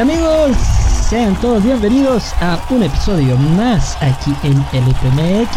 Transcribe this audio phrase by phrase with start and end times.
[0.00, 0.54] Amigos,
[1.08, 5.54] sean todos bienvenidos a un episodio más aquí en LPMX.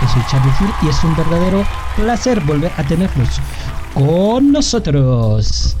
[0.00, 3.40] Yo soy Charlie Hill y es un verdadero placer volver a tenerlos
[3.94, 5.76] con nosotros.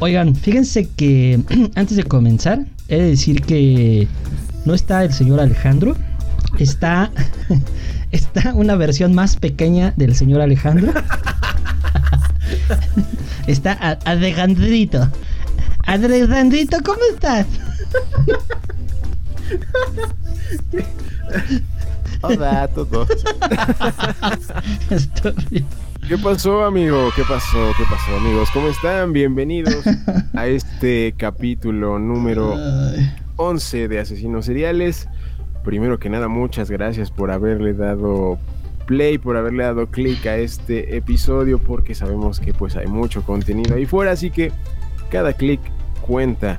[0.00, 1.40] Oigan, fíjense que
[1.76, 4.06] antes de comenzar, he de decir que
[4.66, 5.96] no está el señor Alejandro,
[6.58, 7.10] está,
[8.10, 10.92] está una versión más pequeña del señor Alejandro.
[13.46, 13.72] está
[14.04, 15.08] Alejandrito.
[15.86, 17.46] Alejandrito, ¿cómo estás?
[22.22, 23.08] Hola a todos.
[26.08, 27.10] ¿Qué pasó, amigo?
[27.14, 27.72] ¿Qué pasó?
[27.76, 28.48] ¿Qué pasó, amigos?
[28.52, 29.12] ¿Cómo están?
[29.12, 29.84] Bienvenidos
[30.32, 32.56] a este capítulo número
[33.36, 35.06] 11 de Asesinos Seriales.
[35.64, 38.38] Primero que nada, muchas gracias por haberle dado
[38.86, 43.74] play, por haberle dado clic a este episodio, porque sabemos que pues hay mucho contenido
[43.74, 44.50] ahí fuera, así que
[45.14, 45.60] cada clic
[46.04, 46.58] cuenta.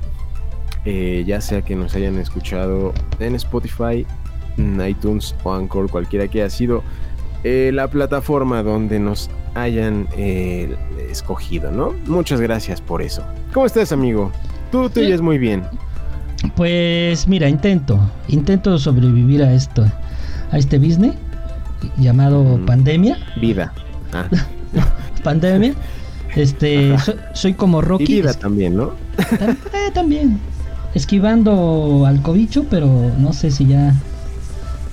[0.86, 4.06] Eh, ya sea que nos hayan escuchado en Spotify,
[4.56, 6.82] iTunes o Anchor, cualquiera que haya sido
[7.44, 10.74] eh, la plataforma donde nos hayan eh,
[11.10, 11.94] escogido, ¿no?
[12.06, 13.22] Muchas gracias por eso.
[13.52, 14.32] ¿Cómo estás, amigo?
[14.72, 15.62] Tú te oyes muy bien.
[16.54, 19.84] Pues mira, intento, intento sobrevivir a esto,
[20.50, 21.14] a este business
[21.98, 22.64] llamado mm.
[22.64, 23.18] pandemia.
[23.38, 23.74] Vida.
[24.14, 24.28] Ah.
[25.22, 25.74] pandemia.
[26.36, 26.94] Este,
[27.32, 28.04] soy como Rocky.
[28.04, 28.92] Y vida también, ¿no?
[29.18, 30.38] Eh, también.
[30.94, 32.86] Esquivando al cobicho, pero
[33.18, 33.94] no sé si ya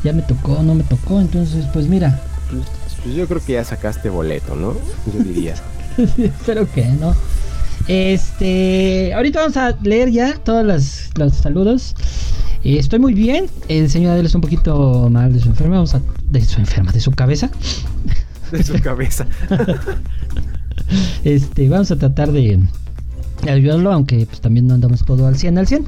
[0.03, 1.19] ya me tocó o no me tocó.
[1.19, 2.21] Entonces, pues mira.
[2.49, 4.73] Pues, yo creo que ya sacaste boleto, ¿no?
[5.13, 5.55] Yo diría.
[5.97, 7.15] Espero que no.
[7.87, 10.65] Este, ahorita vamos a leer ya todos
[11.15, 11.95] los, saludos.
[12.63, 13.47] Eh, estoy muy bien.
[13.67, 15.75] El señor Adel es un poquito mal de su enferma.
[15.75, 16.01] Vamos a.
[16.29, 17.49] De su enferma, de su cabeza.
[18.51, 19.25] De su cabeza.
[21.23, 22.59] este, vamos a tratar de,
[23.47, 25.85] ayudarlo, aunque pues también no andamos todo al 100 al 100.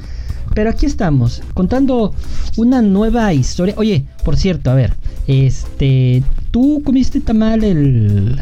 [0.54, 2.14] Pero aquí estamos, contando
[2.56, 3.74] una nueva historia.
[3.76, 4.94] Oye, por cierto, a ver,
[5.26, 8.40] este, ¿tú comiste tamal el,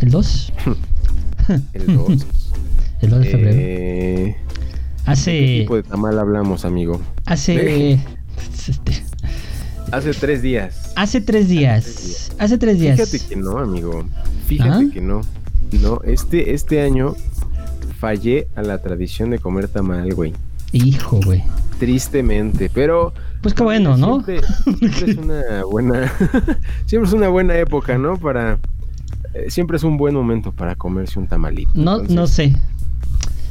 [0.00, 0.52] el 2?
[1.74, 2.08] el 2.
[3.02, 3.58] el 2 de febrero.
[3.60, 4.36] Eh,
[5.04, 5.32] hace...
[5.32, 7.00] ¿Qué tipo de tamal hablamos, amigo?
[7.26, 7.98] Hace...
[8.68, 9.02] Este,
[9.90, 10.92] hace tres días.
[10.96, 12.30] Hace tres días.
[12.38, 12.96] Hace tres días.
[12.96, 14.06] Fíjate que no, amigo.
[14.46, 14.90] Fíjate ¿Ah?
[14.92, 15.22] que no.
[15.78, 17.14] No, este, este año
[17.98, 20.32] fallé a la tradición de comer tamal, güey.
[20.72, 21.42] Hijo, güey.
[21.78, 23.12] Tristemente, pero.
[23.42, 24.22] Pues qué bueno, ¿no?
[24.24, 26.12] Siempre, es una buena.
[26.86, 28.16] siempre es una buena época, ¿no?
[28.16, 28.58] Para.
[29.34, 31.70] Eh, siempre es un buen momento para comerse un tamalito.
[31.74, 32.54] No, no sé.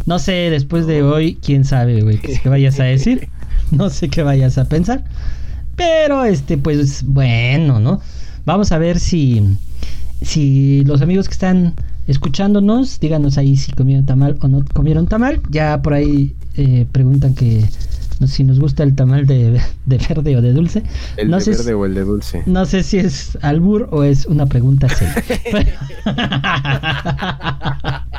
[0.05, 3.29] No sé, después de hoy, quién sabe, güey, qué vayas a decir.
[3.71, 5.03] No sé qué vayas a pensar.
[5.75, 8.01] Pero, este, pues, bueno, ¿no?
[8.43, 9.43] Vamos a ver si.
[10.23, 11.75] Si los amigos que están
[12.09, 15.41] escuchándonos, díganos ahí si comieron tamal o no comieron tamal.
[15.49, 17.63] Ya por ahí eh, preguntan que
[18.27, 20.83] si nos gusta el tamal de, verde o de dulce.
[21.17, 22.43] El de verde o el de dulce.
[22.45, 25.23] No sé si es albur o es una pregunta seria.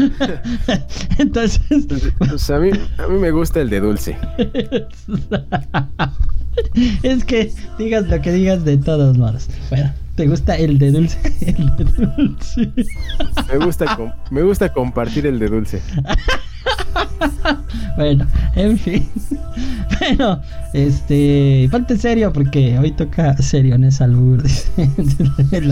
[1.18, 1.60] Entonces.
[2.18, 4.18] Pues a, mí, a mí me gusta el de dulce.
[7.02, 9.48] es que digas lo que digas de todos modos.
[9.70, 9.92] Bueno.
[10.16, 11.18] ¿Te gusta el de dulce?
[11.40, 12.72] El de dulce.
[13.50, 13.96] Me gusta,
[14.30, 15.80] me gusta compartir el de dulce.
[17.96, 19.08] bueno, en fin.
[20.00, 20.40] Bueno,
[20.72, 21.68] este.
[21.70, 24.42] Ponte serio porque hoy toca serio en esa albur.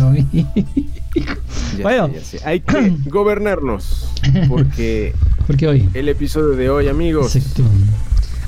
[1.83, 2.11] bueno,
[2.45, 4.13] hay que gobernarnos.
[4.49, 5.15] Porque,
[5.47, 5.89] porque hoy.
[5.95, 7.39] El episodio de hoy, amigos.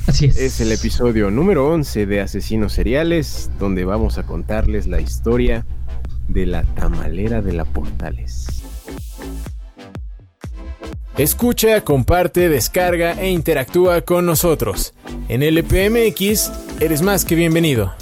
[0.06, 0.36] Así es.
[0.36, 5.64] Es el episodio número 11 de Asesinos Seriales, donde vamos a contarles la historia
[6.28, 8.62] de la tamalera de la Portales.
[11.20, 14.94] Escucha, comparte, descarga e interactúa con nosotros.
[15.28, 16.50] En LPMX
[16.80, 17.92] eres más que bienvenido.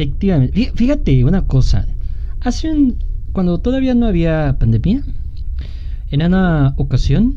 [0.00, 0.72] Efectivamente.
[0.74, 1.86] Fíjate una cosa.
[2.40, 2.96] Hace un.
[3.32, 5.02] Cuando todavía no había pandemia,
[6.10, 7.36] en una ocasión,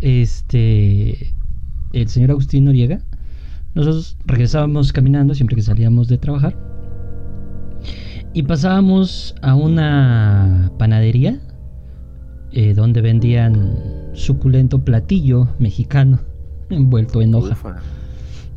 [0.00, 1.34] este.
[1.92, 3.00] El señor Agustín Noriega,
[3.74, 6.56] nosotros regresábamos caminando siempre que salíamos de trabajar.
[8.32, 11.40] Y pasábamos a una panadería
[12.52, 16.20] eh, donde vendían suculento platillo mexicano
[16.70, 17.82] envuelto en hoja.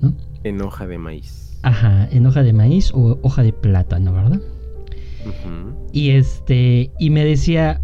[0.01, 0.13] ¿no?
[0.43, 1.50] En hoja de maíz.
[1.63, 4.41] Ajá, en hoja de maíz o hoja de plátano, ¿verdad?
[5.91, 7.81] Y este, y me decía,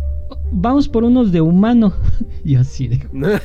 [0.52, 1.94] vamos por unos de humano.
[2.44, 3.00] y así de...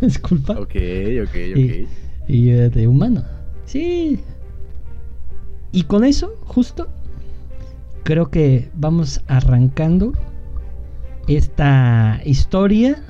[0.00, 0.54] Disculpa.
[0.54, 0.74] Ok,
[1.22, 1.88] ok, ok.
[2.28, 3.24] Y, eh, de humano.
[3.64, 4.20] Sí.
[5.72, 6.88] Y con eso, justo,
[8.02, 10.12] creo que vamos arrancando
[11.28, 13.02] esta historia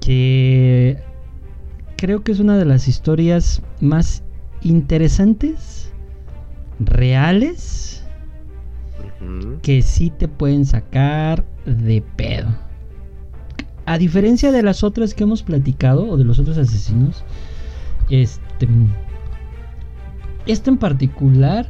[0.00, 0.98] que
[1.96, 4.22] creo que es una de las historias más
[4.62, 5.92] interesantes,
[6.80, 8.04] reales,
[9.62, 12.48] que sí te pueden sacar de pedo.
[13.86, 17.24] A diferencia de las otras que hemos platicado o de los otros asesinos,
[18.10, 18.68] este,
[20.46, 21.68] este en particular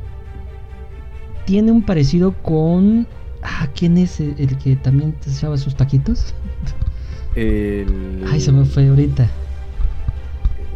[1.44, 3.06] tiene un parecido con...
[3.42, 6.34] Ah, ¿quién es el, que también te echaba sus taquitos?
[7.36, 9.28] Ay, se me fue ahorita.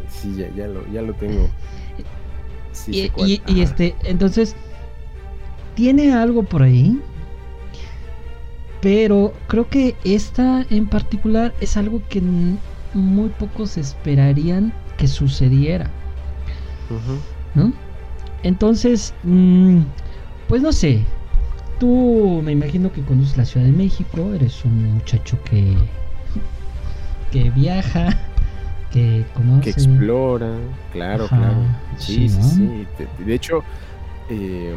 [0.08, 1.48] Sí, ya, lo, tengo.
[2.86, 3.10] Y,
[3.46, 4.56] y, este, entonces,
[5.74, 7.00] tiene algo por ahí.
[8.80, 12.22] Pero creo que esta en particular es algo que
[12.94, 15.90] muy pocos esperarían que sucediera.
[17.54, 17.72] ¿No?
[18.42, 19.80] Entonces, mm,
[20.48, 21.04] pues no sé.
[21.78, 25.76] Tú me imagino que conoces la Ciudad de México, eres un muchacho que
[27.30, 28.18] que viaja,
[28.90, 29.64] que conoce.
[29.64, 30.52] Que explora,
[30.92, 31.64] claro, claro.
[31.96, 32.86] Sí, sí, sí.
[33.24, 33.62] De, hecho,
[34.28, 34.74] eh,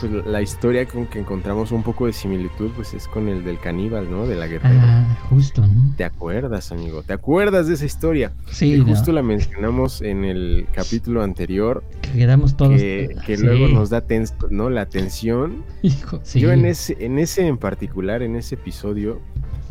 [0.00, 3.58] pues la historia con que encontramos un poco de similitud, pues es con el del
[3.58, 4.26] caníbal, ¿no?
[4.26, 4.70] De la guerra.
[4.72, 5.94] Ah, justo, ¿no?
[5.96, 7.02] ¿Te acuerdas, amigo?
[7.02, 8.32] ¿Te acuerdas de esa historia?
[8.50, 8.72] Sí.
[8.72, 11.84] Que justo la mencionamos en el capítulo anterior.
[12.02, 12.80] Que quedamos todos.
[12.80, 14.04] Que, luego nos da
[14.50, 14.70] ¿no?
[14.70, 15.64] La tensión.
[15.82, 16.40] Hijo, sí.
[16.40, 19.20] Yo en ese, en ese en particular, en ese episodio,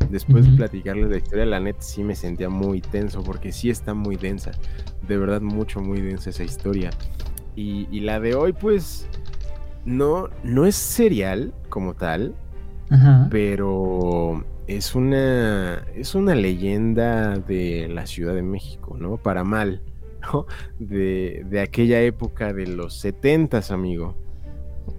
[0.09, 3.93] después de platicarles la historia, la net sí me sentía muy tenso porque sí está
[3.93, 4.51] muy densa.
[5.07, 6.89] De verdad, mucho, muy densa esa historia.
[7.55, 9.07] Y, la de hoy, pues,
[9.85, 12.35] no, no es serial como tal,
[13.29, 19.17] pero es una, es una leyenda de la Ciudad de México, ¿no?
[19.17, 19.81] Para mal,
[20.21, 20.45] ¿no?
[20.79, 24.15] De, de aquella época de los setentas, amigo.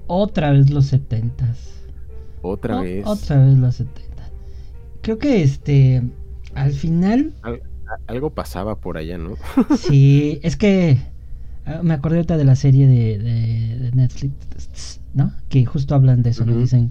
[0.06, 1.82] Otra vez los setentas.
[2.42, 3.06] Otra vez.
[3.06, 4.03] Otra vez los setentas
[5.04, 6.02] creo que este,
[6.54, 7.34] al final...
[8.06, 9.36] algo pasaba por allá, ¿no?
[9.76, 10.98] sí, es que
[11.66, 15.32] ah, me acordé ahorita de la serie de, Netflix, ¿no?
[15.50, 16.90] Que justo hablan de eso, Dicen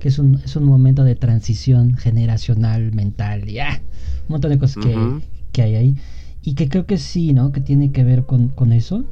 [0.00, 3.80] que es un, es un momento de transición generacional, mental, y ah,
[4.22, 4.84] un montón de cosas
[5.52, 5.96] que, hay ahí.
[6.42, 7.52] Y que creo que sí, ¿no?
[7.52, 9.04] Que tiene que ver con, eso.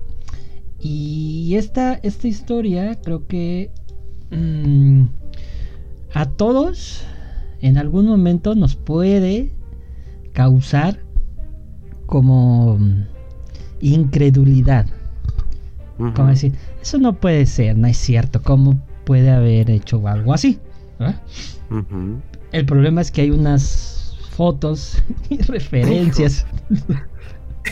[0.80, 3.70] Y esta, esta historia creo que
[4.32, 5.04] mm,
[6.12, 7.04] a todos
[7.62, 9.52] en algún momento nos puede
[10.32, 11.00] causar
[12.06, 13.04] como mm,
[13.80, 14.86] incredulidad.
[16.14, 20.58] Como decir, eso no puede ser, no es cierto, ¿cómo puede haber hecho algo así?
[22.52, 26.46] El problema es que hay unas fotos y referencias.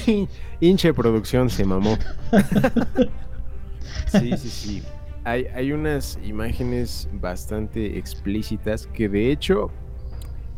[0.61, 1.97] Hinche producción se mamó.
[4.13, 4.83] sí, sí, sí
[5.31, 9.71] hay, unas imágenes bastante explícitas que de hecho,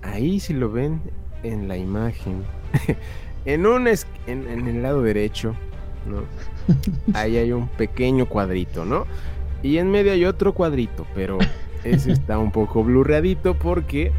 [0.02, 1.00] ahí si lo ven
[1.42, 2.44] en la imagen,
[3.44, 5.54] en, un en, el lado derecho,
[6.06, 6.22] ¿no?
[7.14, 9.06] Ahí hay un pequeño cuadrito, ¿no?
[9.62, 11.38] Y en medio hay otro cuadrito, pero
[11.84, 14.12] ese está un poco blurradito porque...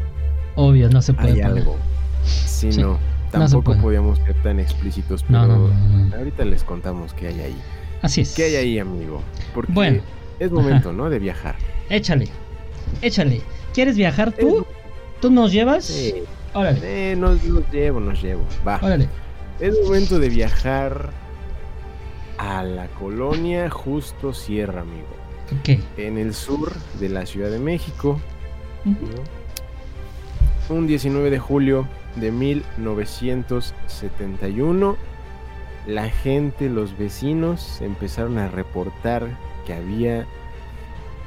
[0.54, 1.32] Obvio, no se puede.
[1.32, 1.76] Hay algo.
[2.24, 2.98] Si no,
[3.30, 5.70] tampoco podíamos ser tan explícitos, pero
[6.16, 7.56] ahorita les contamos qué hay ahí.
[8.02, 8.34] Así es.
[8.34, 9.22] ¿Qué hay ahí, amigo?
[9.54, 10.02] Porque bueno
[10.38, 11.10] es momento, ¿no?
[11.10, 11.56] De viajar.
[11.88, 12.28] Échale,
[13.02, 13.42] échale.
[13.74, 14.64] ¿Quieres viajar tú?
[15.20, 15.84] ¿Tú nos llevas?
[15.84, 16.14] Sí.
[16.54, 17.16] Órale.
[17.16, 18.42] nos, llevo, nos llevo.
[18.66, 18.78] Va.
[18.82, 19.08] Órale.
[19.60, 21.10] Es momento de viajar
[22.38, 25.08] a la colonia Justo Sierra, amigo.
[25.62, 25.80] ¿Qué?
[25.96, 28.20] En el sur de la Ciudad de México.
[30.68, 34.96] Un 19 de julio de 1971,
[35.86, 39.28] la gente, los vecinos empezaron a reportar
[39.66, 40.26] que había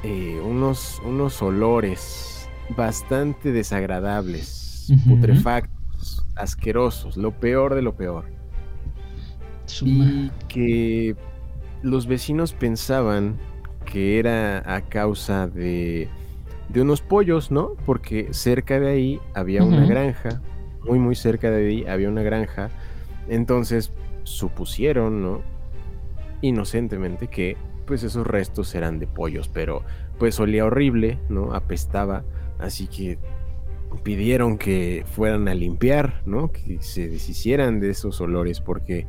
[0.02, 8.24] eh, unos, unos olores bastante desagradables, putrefactos, asquerosos, lo peor de lo peor.
[9.82, 11.16] y que
[11.82, 13.36] los vecinos pensaban
[13.84, 16.08] que era a causa de,
[16.68, 17.72] de unos pollos, ¿no?
[17.84, 20.40] Porque cerca de ahí había una granja,
[20.84, 22.70] muy muy cerca de ahí había una granja,
[23.28, 23.92] entonces
[24.24, 25.42] supusieron, ¿no?
[26.42, 29.82] Inocentemente que pues esos restos eran de pollos, pero
[30.18, 31.52] pues olía horrible, ¿no?
[31.54, 32.24] Apestaba,
[32.58, 33.18] así que
[34.02, 36.52] pidieron que fueran a limpiar, ¿no?
[36.52, 39.06] Que se deshicieran de esos olores porque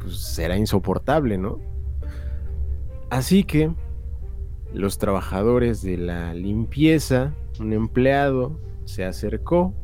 [0.00, 1.58] pues era insoportable, ¿no?
[3.10, 3.70] Así que
[4.72, 9.74] los trabajadores de la limpieza, un empleado se acercó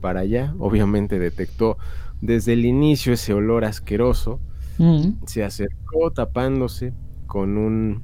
[0.00, 1.76] para allá, obviamente detectó
[2.22, 4.40] desde el inicio ese olor asqueroso,
[4.78, 5.26] Mm.
[5.26, 6.94] se acercó tapándose
[7.30, 8.02] con un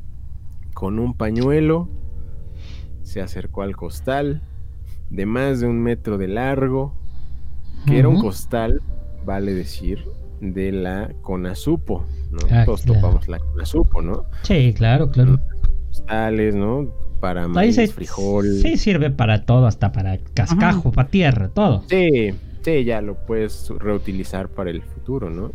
[0.72, 1.88] con un pañuelo,
[3.02, 4.40] se acercó al costal
[5.10, 6.94] de más de un metro de largo,
[7.86, 8.80] que era un costal,
[9.24, 10.04] vale decir,
[10.40, 12.38] de la Conasupo, ¿no?
[12.52, 13.00] Ah, Todos claro.
[13.00, 14.24] topamos la Conasupo, ¿no?
[14.42, 15.40] Sí, claro, claro.
[15.88, 16.86] Costales, ¿no?
[17.20, 18.44] Para maíz, se- frijol.
[18.62, 21.82] Sí, sirve para todo, hasta para cascajo, para tierra, todo.
[21.88, 25.50] Sí, sí, ya lo puedes reutilizar para el futuro, ¿no?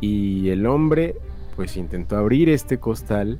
[0.00, 1.14] Y el hombre,
[1.62, 3.38] pues intentó abrir este costal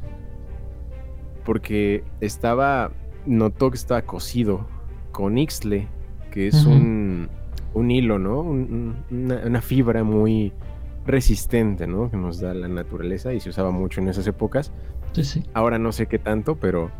[1.44, 2.92] porque estaba,
[3.26, 4.66] notó que estaba cosido
[5.10, 5.88] con ixtle,
[6.30, 7.28] que es un,
[7.74, 8.40] un hilo, ¿no?
[8.40, 10.52] Un- un- una, una fibra muy
[11.04, 12.10] resistente, ¿no?
[12.12, 14.72] Que nos da la naturaleza y se usaba mucho en esas épocas.
[15.14, 15.42] Sí, sí.
[15.52, 16.90] Ahora no sé qué tanto, pero,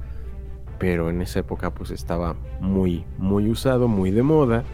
[0.79, 4.65] pero en esa época pues estaba muy, muy usado, muy de moda.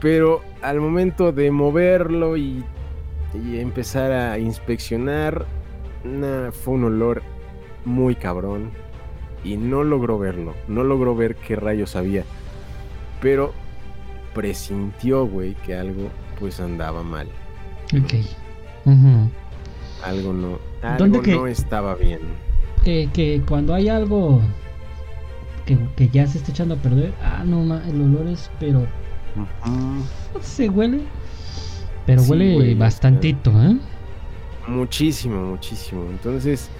[0.00, 2.64] Pero al momento de moverlo y,
[3.44, 5.46] y empezar a inspeccionar,
[6.04, 7.22] nah, fue un olor
[7.84, 8.70] muy cabrón.
[9.44, 12.24] Y no logró verlo, no logró ver qué rayos había.
[13.20, 13.52] Pero
[14.34, 16.08] presintió, güey, que algo
[16.40, 17.28] pues andaba mal.
[17.94, 18.14] Ok.
[20.04, 20.58] Algo no,
[20.98, 22.20] ¿Dónde algo que- no estaba bien.
[22.84, 24.40] que, que cuando hay algo
[25.64, 30.40] que, que ya se está echando a perder, ah, no, el olor es, pero Ujú.
[30.40, 31.00] se huele,
[32.06, 33.76] pero Sí, huele güey, bastantito, ¿eh?
[34.68, 36.04] Muchísimo, muchísimo.
[36.10, 36.70] Entonces,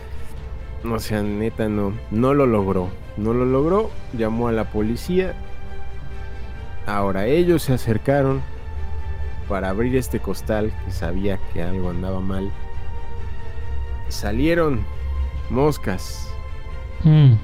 [0.84, 2.88] o sea, neta, no, no lo logró.
[3.16, 5.34] No lo logró, llamó a la policía.
[6.86, 8.42] Ahora ellos se acercaron
[9.48, 12.50] para abrir este costal que sabía que algo andaba mal.
[14.08, 14.84] Salieron
[15.50, 16.28] moscas
[17.04, 17.34] Mm.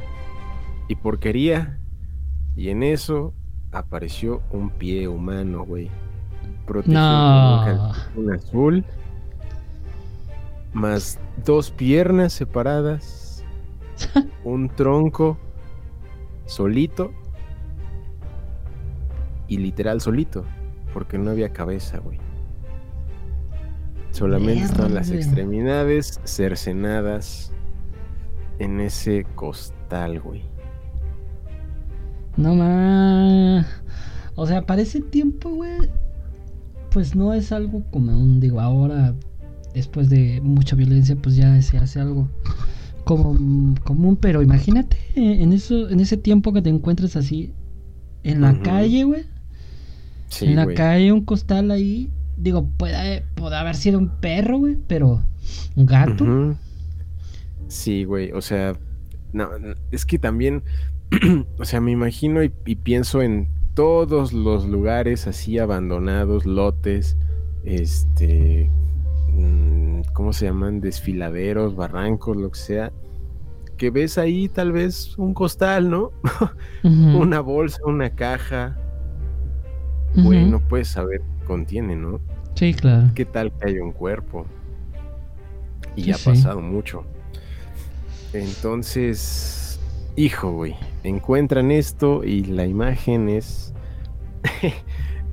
[0.88, 1.78] y porquería.
[2.56, 3.32] Y en eso
[3.70, 5.90] apareció un pie humano, güey.
[6.72, 7.92] Protegido No.
[8.16, 8.84] un azul.
[10.72, 13.44] Más dos piernas separadas.
[14.44, 15.36] un tronco
[16.46, 17.12] solito.
[19.48, 20.44] Y literal solito.
[20.94, 22.18] Porque no había cabeza, güey.
[24.12, 27.52] Solamente estaban las extremidades cercenadas
[28.58, 30.42] en ese costal, güey.
[32.36, 33.66] No más.
[34.34, 35.90] O sea, para ese tiempo, güey,
[36.92, 38.40] pues no es algo común.
[38.40, 39.14] Digo, ahora,
[39.74, 42.28] después de mucha violencia, pues ya se hace algo
[43.04, 43.34] como
[43.84, 44.16] común.
[44.16, 47.52] Pero imagínate en eso, en ese tiempo que te encuentres así
[48.22, 49.24] en la calle, güey.
[50.28, 52.10] Sí, en la calle, un costal ahí.
[52.36, 55.22] Digo, puede, puede haber sido un perro, güey, pero
[55.76, 56.56] un gato.
[57.68, 58.76] Sí, güey, o sea,
[59.32, 60.62] no, no, es que también,
[61.58, 67.16] o sea, me imagino y, y pienso en todos los lugares así abandonados, lotes,
[67.64, 68.70] este,
[69.32, 70.80] mm, ¿cómo se llaman?
[70.80, 72.92] Desfiladeros, barrancos, lo que sea,
[73.76, 76.12] que ves ahí tal vez un costal, ¿no?
[76.84, 78.76] Una bolsa, una caja,
[80.14, 80.22] ujú.
[80.24, 82.20] güey, no puedes saber qué contiene, ¿no?
[82.54, 83.10] Sí, claro.
[83.14, 84.46] ¿Qué tal que hay un cuerpo?
[85.96, 86.24] Y Sí, ha sí.
[86.30, 87.04] pasado mucho.
[88.32, 89.61] Entonces,
[90.16, 93.72] hijo, güey, encuentran esto y la imagen es,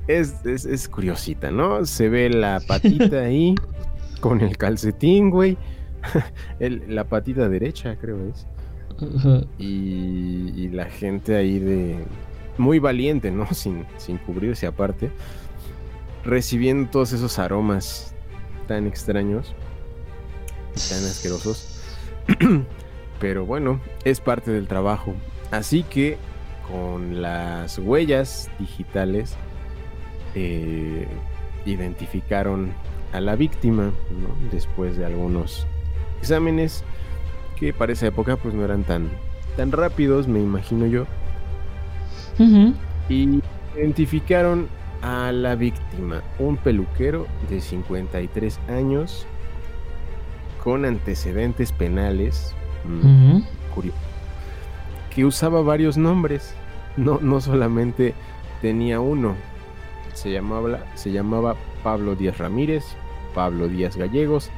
[0.08, 1.84] es, es, es curiosita, ¿no?
[1.86, 3.54] Se ve la patita ahí
[4.20, 5.56] con el calcetín, güey.
[6.60, 8.46] El- la patita derecha, creo es.
[9.58, 12.04] Y, y la gente ahí de...
[12.58, 13.46] Muy valiente, ¿no?
[13.54, 15.10] Sin, sin cubrirse aparte.
[16.24, 18.14] Recibiendo todos esos aromas
[18.68, 19.54] tan extraños,
[20.74, 21.80] tan asquerosos.
[23.20, 25.14] Pero bueno, es parte del trabajo.
[25.52, 26.16] Así que
[26.70, 29.36] con las huellas digitales
[30.34, 31.06] eh,
[31.66, 32.72] identificaron
[33.12, 34.50] a la víctima ¿no?
[34.52, 35.66] después de algunos
[36.20, 36.84] exámenes
[37.58, 39.10] que para esa época pues no eran tan,
[39.56, 41.06] tan rápidos, me imagino yo.
[43.10, 43.42] Y
[43.76, 44.68] identificaron
[45.02, 49.26] a la víctima, un peluquero de 53 años
[50.64, 53.42] con antecedentes penales, Mm.
[53.74, 53.98] curioso,
[55.14, 56.54] que usaba varios nombres,
[56.96, 58.14] no, no solamente
[58.60, 59.34] tenía uno,
[60.14, 62.84] se llamaba, se llamaba Pablo Díaz Ramírez,
[63.34, 64.50] Pablo Díaz Gallegos,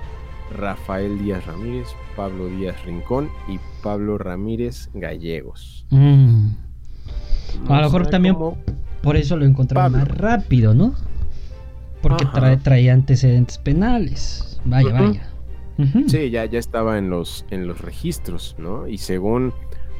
[0.57, 5.87] Rafael Díaz Ramírez, Pablo Díaz Rincón y Pablo Ramírez Gallegos.
[5.91, 6.49] Mm.
[7.69, 8.37] A lo mejor también
[9.03, 10.09] por eso lo encontraron Pablo.
[10.09, 10.95] más rápido, ¿no?
[12.01, 14.61] Porque trae, traía antecedentes penales.
[14.65, 15.32] Vaya, vaya.
[16.07, 18.87] Sí, ya, ya estaba en los, en los registros, ¿no?
[18.87, 19.53] Y según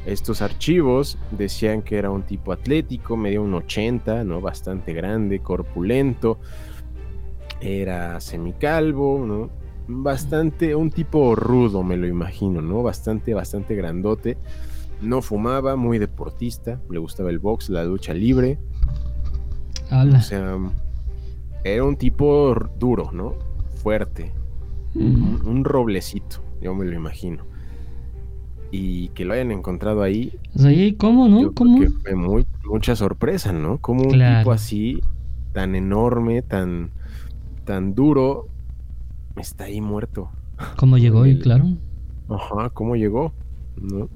[0.05, 4.41] estos archivos, decían que era un tipo atlético, medía un 80, ¿no?
[4.41, 6.39] Bastante grande, corpulento,
[7.61, 9.49] era semicalvo, ¿no?
[9.87, 12.83] Bastante, un tipo rudo, me lo imagino, ¿no?
[12.83, 14.37] Bastante, bastante grandote.
[15.01, 18.57] No fumaba, muy deportista, le gustaba el box, la lucha libre.
[20.17, 20.57] O sea,
[21.63, 23.35] era un tipo duro, ¿no?
[23.81, 24.33] Fuerte.
[24.95, 27.45] Un, un roblecito, yo me lo imagino.
[28.71, 31.41] Y que lo hayan encontrado ahí, O sea, ¿y ¿Cómo, no?
[31.41, 31.79] yo creo ¿Cómo?
[31.79, 33.77] que fue muy, mucha sorpresa, ¿no?
[33.77, 34.99] Como un tipo así,
[35.51, 36.89] tan enorme, tan,
[37.65, 38.47] tan duro,
[39.35, 40.31] está ahí muerto.
[40.77, 41.25] ¿Cómo llegó?
[41.27, 41.65] Y claro.
[42.29, 43.31] Ajá, ¿cómo llegó?
[43.79, 44.09] ¿No?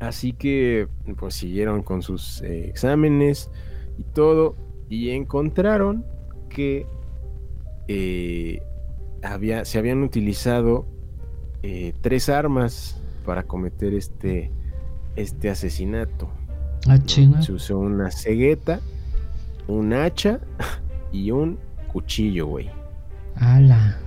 [0.00, 3.50] Así que, pues siguieron con sus eh, exámenes
[3.98, 4.56] y todo,
[4.90, 6.04] y encontraron
[6.48, 6.86] que
[7.88, 8.60] eh,
[9.22, 10.86] había, se habían utilizado
[11.62, 14.50] eh, tres armas para cometer este,
[15.16, 16.28] este asesinato.
[16.88, 17.04] Ah, ¿no?
[17.04, 17.42] chinga.
[17.42, 18.80] Se usó una cegueta,
[19.66, 20.40] un hacha
[21.12, 21.58] y un
[21.92, 22.70] cuchillo, güey.
[23.34, 23.98] Ala.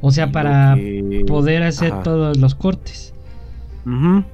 [0.00, 2.02] O sea, Y para que- poder hacer Ajá.
[2.02, 3.12] todos los cortes.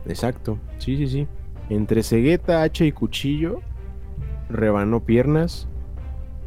[0.06, 1.26] Exacto, sí, sí, sí.
[1.68, 3.60] Entre cegueta, hacha y cuchillo,
[4.48, 5.68] rebanó piernas,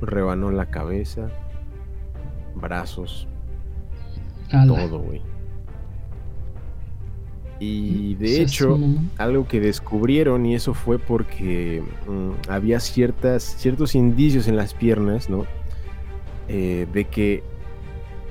[0.01, 1.29] rebanó la cabeza,
[2.55, 3.27] brazos,
[4.51, 4.75] Ala.
[4.87, 5.21] todo, güey.
[7.59, 8.77] Y de Sí, hecho,
[9.17, 15.29] algo que descubrieron, y eso fue porque mm, había ciertas, ciertos indicios en las piernas,
[15.29, 15.45] ¿no?
[16.49, 17.43] Eh, de que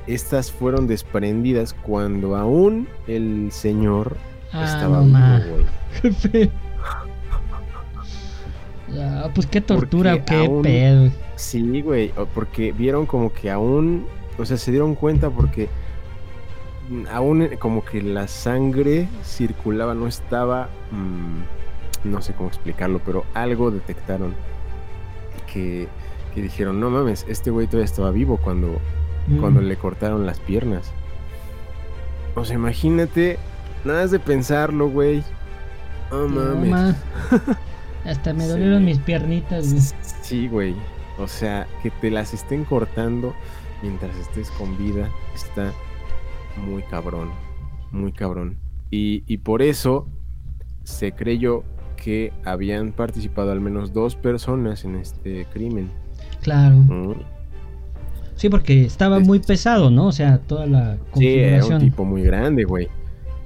[0.07, 4.16] estas fueron desprendidas cuando aún el señor
[4.53, 5.64] Ah, estaba vivo,
[6.31, 6.50] güey.
[8.94, 11.11] Ya, pues qué tortura, Porque qué aún- pedo.
[11.37, 14.07] Sí, güey, porque vieron como que aún,
[14.38, 15.68] o sea, se dieron cuenta porque mm,
[17.12, 23.25] aún eh, como que la sangre circulaba, no estaba, mm, no sé cómo explicarlo, pero
[23.35, 24.35] algo detectaron
[25.53, 25.88] que,
[26.35, 28.79] que dijeron, no mames, este güey todavía estaba vivo cuando,
[29.40, 29.64] cuando Mm.
[29.64, 30.92] le cortaron las piernas.
[32.35, 33.38] O sea, imagínate,
[33.85, 35.23] nada más de pensarlo, güey.
[36.11, 36.70] No No, mames.
[36.70, 36.97] ma.
[38.05, 38.51] Hasta me Sí.
[38.51, 39.70] dolieron mis piernitas.
[39.73, 39.83] güey.
[40.23, 40.75] Sí, güey.
[41.18, 43.35] O sea, que te las estén cortando
[43.83, 45.73] mientras estés con vida está
[46.56, 47.30] muy cabrón.
[47.90, 48.56] Muy cabrón.
[48.90, 50.06] Y, y por eso
[50.84, 51.64] se creyó
[51.96, 55.88] que habían participado al menos dos personas en este crimen.
[56.42, 56.76] Claro.
[56.76, 57.14] ¿no?
[58.36, 60.08] Sí, porque estaba Es- muy pesado, ¿no?
[60.08, 62.88] O sea, toda la Sí, era un tipo muy grande, güey.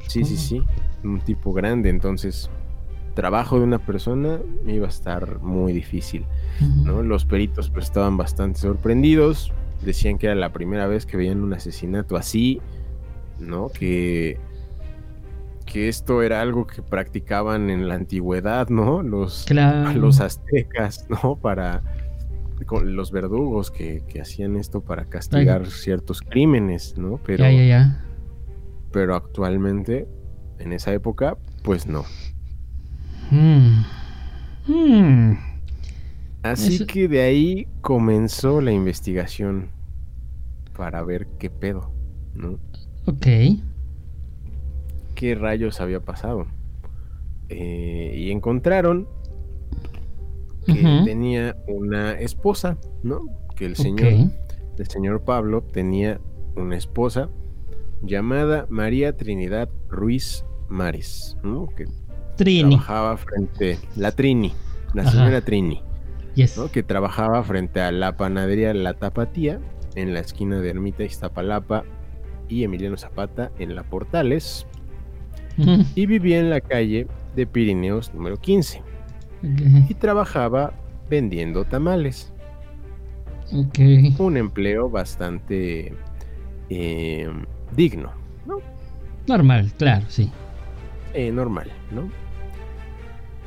[0.07, 0.63] Sí, sí, sí.
[1.05, 1.91] Un tipo grande.
[1.91, 2.51] Entonces,
[3.15, 6.25] trabajo de una persona iba a estar muy difícil.
[6.85, 7.03] ¿no?
[7.03, 9.53] Los peritos pues, estaban bastante sorprendidos.
[9.85, 12.61] Decían que era la primera vez que veían un asesinato así,
[13.41, 13.69] ¿no?
[13.69, 14.39] Que,
[15.67, 19.03] que esto era algo que practicaban en la antigüedad, ¿no?
[19.03, 19.93] Los, Claro.
[19.99, 21.37] los aztecas, ¿no?
[21.37, 21.83] Para
[22.67, 27.21] con los verdugos que, que hacían esto para castigar ciertos crímenes, ¿no?
[27.25, 28.05] Pero, Ya, ya, ya.
[28.91, 30.09] pero actualmente,
[30.59, 32.05] en esa época, pues no.
[33.31, 33.85] Mm.
[34.67, 35.39] Mm.
[36.43, 39.71] Así Eso- que de ahí comenzó la investigación
[40.77, 41.93] para ver qué pedo,
[42.35, 42.59] ¿no?
[43.09, 43.27] Ok.
[45.15, 46.47] ¿Qué rayos había pasado?
[47.49, 49.09] Eh, y encontraron
[50.67, 53.23] que tenía una esposa, ¿no?
[53.57, 54.31] Que el señor,
[54.77, 56.21] el señor Pablo tenía
[56.57, 57.31] una esposa
[58.03, 61.69] llamada María Trinidad Ruiz Mares, ¿no?
[61.75, 61.87] Que
[62.37, 62.77] Trini.
[62.77, 64.53] trabajaba frente, la Trini,
[64.93, 65.13] la Ajá.
[65.13, 65.83] señora Trini.
[66.35, 66.59] Yes.
[66.59, 66.71] ¿no?
[66.71, 69.59] que trabajaba frente a la panadería La Tapatía
[69.97, 71.85] en la esquina de Ermita Iztapalapa
[72.49, 74.67] y Emiliano Zapata en La Portales
[75.95, 78.83] y vivía en la calle de Pirineos número 15
[79.89, 80.73] y trabajaba
[81.11, 82.33] vendiendo tamales.
[84.19, 85.93] Un empleo bastante
[86.71, 87.29] eh,
[87.75, 88.13] digno,
[89.27, 90.31] Normal, claro, sí.
[91.13, 92.09] eh, normal, ¿no?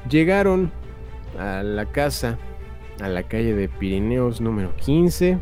[0.10, 0.72] Llegaron
[1.40, 2.38] a la casa,
[3.00, 5.40] a la calle de Pirineos número 15.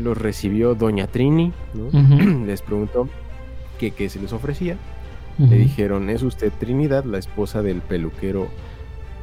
[0.00, 2.44] Los recibió Doña Trini, ¿no?
[2.46, 3.08] les preguntó
[3.78, 4.76] que qué se les ofrecía.
[5.38, 8.48] Le dijeron, ¿es usted Trinidad, la esposa del peluquero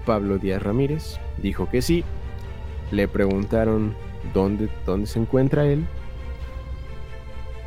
[0.04, 1.20] Pablo Díaz Ramírez?
[1.38, 2.04] Dijo que sí.
[2.90, 3.94] Le preguntaron
[4.34, 5.86] dónde, dónde se encuentra él.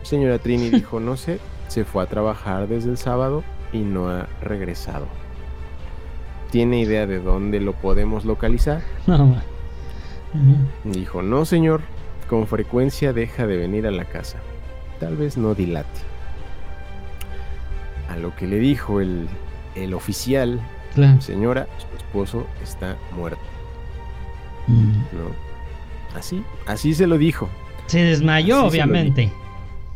[0.02, 4.26] Señora Trini dijo, no sé, se fue a trabajar desde el sábado y no ha
[4.42, 5.06] regresado.
[6.50, 8.82] ¿Tiene idea de dónde lo podemos localizar?
[9.06, 9.36] No.
[10.84, 11.82] Dijo, no señor,
[12.30, 14.38] con frecuencia deja de venir a la casa.
[15.00, 16.00] Tal vez no dilate.
[18.08, 19.28] A lo que le dijo el,
[19.94, 20.60] oficial,
[21.18, 23.40] señora, su esposo está muerto.
[24.68, 24.92] Mm.
[24.92, 26.16] ¿No?
[26.16, 27.48] Así, así se lo dijo.
[27.86, 29.32] Se desmayó, obviamente.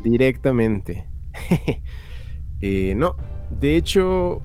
[0.03, 1.07] Directamente.
[2.61, 3.15] Eh, no,
[3.51, 4.41] de hecho,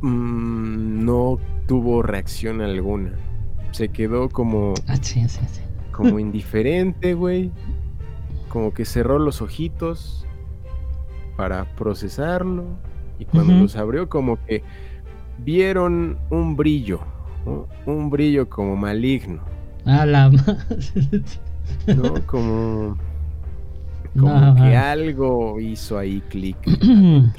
[0.00, 3.16] mm, no tuvo reacción alguna.
[3.72, 4.74] Se quedó como.
[4.86, 4.96] Ah,
[5.94, 7.50] como indiferente, güey.
[8.48, 10.26] Como que cerró los ojitos
[11.36, 12.64] para procesarlo.
[13.18, 14.62] Y cuando los abrió, como que
[15.38, 17.00] vieron un brillo.
[17.86, 19.40] Un brillo como maligno.
[19.84, 20.30] A la
[21.86, 22.26] ¿No?
[22.26, 22.96] Como.
[24.18, 26.56] Como que algo hizo ahí clic.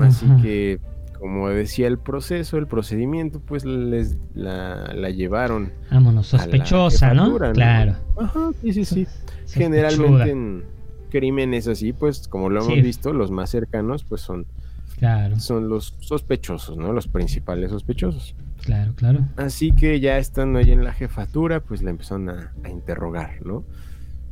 [0.00, 0.78] Así que,
[1.22, 5.72] como decía el proceso, el procedimiento, pues les la, llevaron.
[5.88, 7.38] Vámonos, sospechosa, ¿no?
[7.52, 7.94] Claro.
[8.16, 9.06] Ajá, sí, sí, sí.
[9.46, 10.64] Generalmente en
[11.10, 14.46] crímenes así, pues como lo hemos visto, los más cercanos, pues son,
[14.98, 15.38] claro.
[15.38, 16.92] son los sospechosos, ¿no?
[16.92, 18.34] Los principales sospechosos.
[18.64, 19.20] Claro, claro.
[19.36, 23.62] Así que ya estando ahí en la jefatura, pues la empezaron a, a interrogar, ¿no?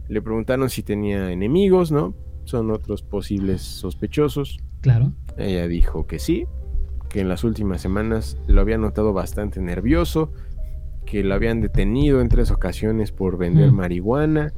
[0.09, 2.16] Le preguntaron si tenía enemigos, ¿no?
[2.46, 4.59] Son otros posibles sospechosos.
[4.81, 5.12] Claro.
[5.37, 6.48] Ella dijo que sí,
[7.11, 10.33] que en las últimas semanas lo había notado bastante nervioso,
[11.05, 13.75] que lo habían detenido en tres ocasiones por vender mm.
[13.75, 14.53] marihuana.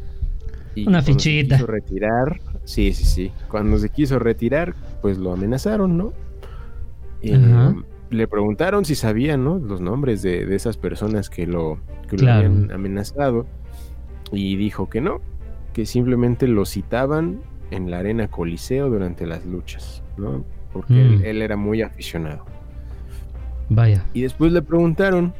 [0.74, 1.56] Y Una fichita.
[1.56, 3.32] Se quiso retirar, sí, sí, sí.
[3.48, 6.12] Cuando se quiso retirar, pues lo amenazaron, ¿no?
[7.22, 7.74] Eh,
[8.10, 9.58] le preguntaron si sabían, ¿no?
[9.58, 13.46] Los nombres de, esas personas que lo, que lo habían amenazado.
[14.30, 15.20] Y dijo que no,
[15.72, 20.44] que simplemente lo citaban en la arena Coliseo durante las luchas, ¿no?
[20.72, 21.24] Porque mm.
[21.24, 22.44] él, era muy aficionado.
[23.68, 24.04] Vaya.
[24.12, 25.34] Y después le preguntaron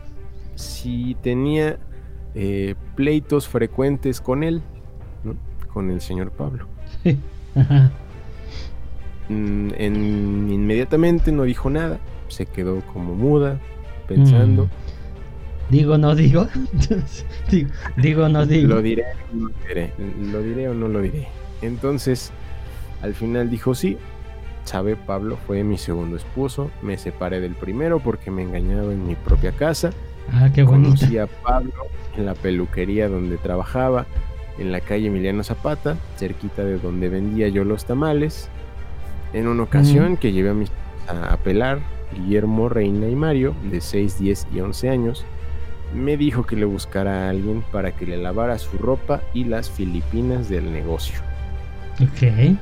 [0.55, 1.79] si tenía
[2.35, 4.62] eh, pleitos frecuentes con él,
[5.25, 5.35] ¿no?
[5.73, 6.66] Con el señor Pablo.
[9.29, 13.59] Mm, inmediatamente no dijo nada, se quedó como muda,
[14.07, 14.66] pensando.
[14.66, 14.71] Mm.
[15.71, 16.49] Digo, no digo.
[17.97, 18.68] digo, no digo.
[18.68, 19.92] Lo diré, lo diré.
[20.31, 21.29] Lo diré o no lo diré.
[21.62, 22.31] Entonces,
[23.01, 23.97] al final dijo sí.
[24.64, 26.70] Sabe, Pablo fue mi segundo esposo.
[26.83, 29.90] Me separé del primero porque me engañaba en mi propia casa.
[30.33, 31.72] Ah, qué Conocí a Pablo
[32.16, 34.07] en la peluquería donde trabajaba,
[34.59, 38.48] en la calle Emiliano Zapata, cerquita de donde vendía yo los tamales.
[39.33, 40.70] En una ocasión que llevé a mis
[41.09, 41.81] a, a pelar,
[42.14, 45.25] Guillermo, Reina y Mario, de 6, 10 y 11 años,
[45.94, 49.70] me dijo que le buscara a alguien para que le lavara su ropa y las
[49.70, 51.18] filipinas del negocio.
[52.01, 52.57] Ok.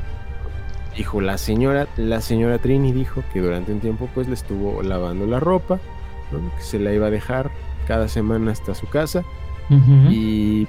[0.96, 5.26] Dijo la señora, la señora Trini dijo que durante un tiempo pues le estuvo lavando
[5.26, 5.78] la ropa,
[6.56, 7.50] que se la iba a dejar
[7.86, 9.24] cada semana hasta su casa
[10.10, 10.66] y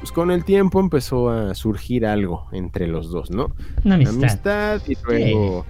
[0.00, 3.52] pues con el tiempo empezó a surgir algo entre los dos, ¿no?
[3.84, 4.82] Una amistad.
[4.86, 5.64] y luego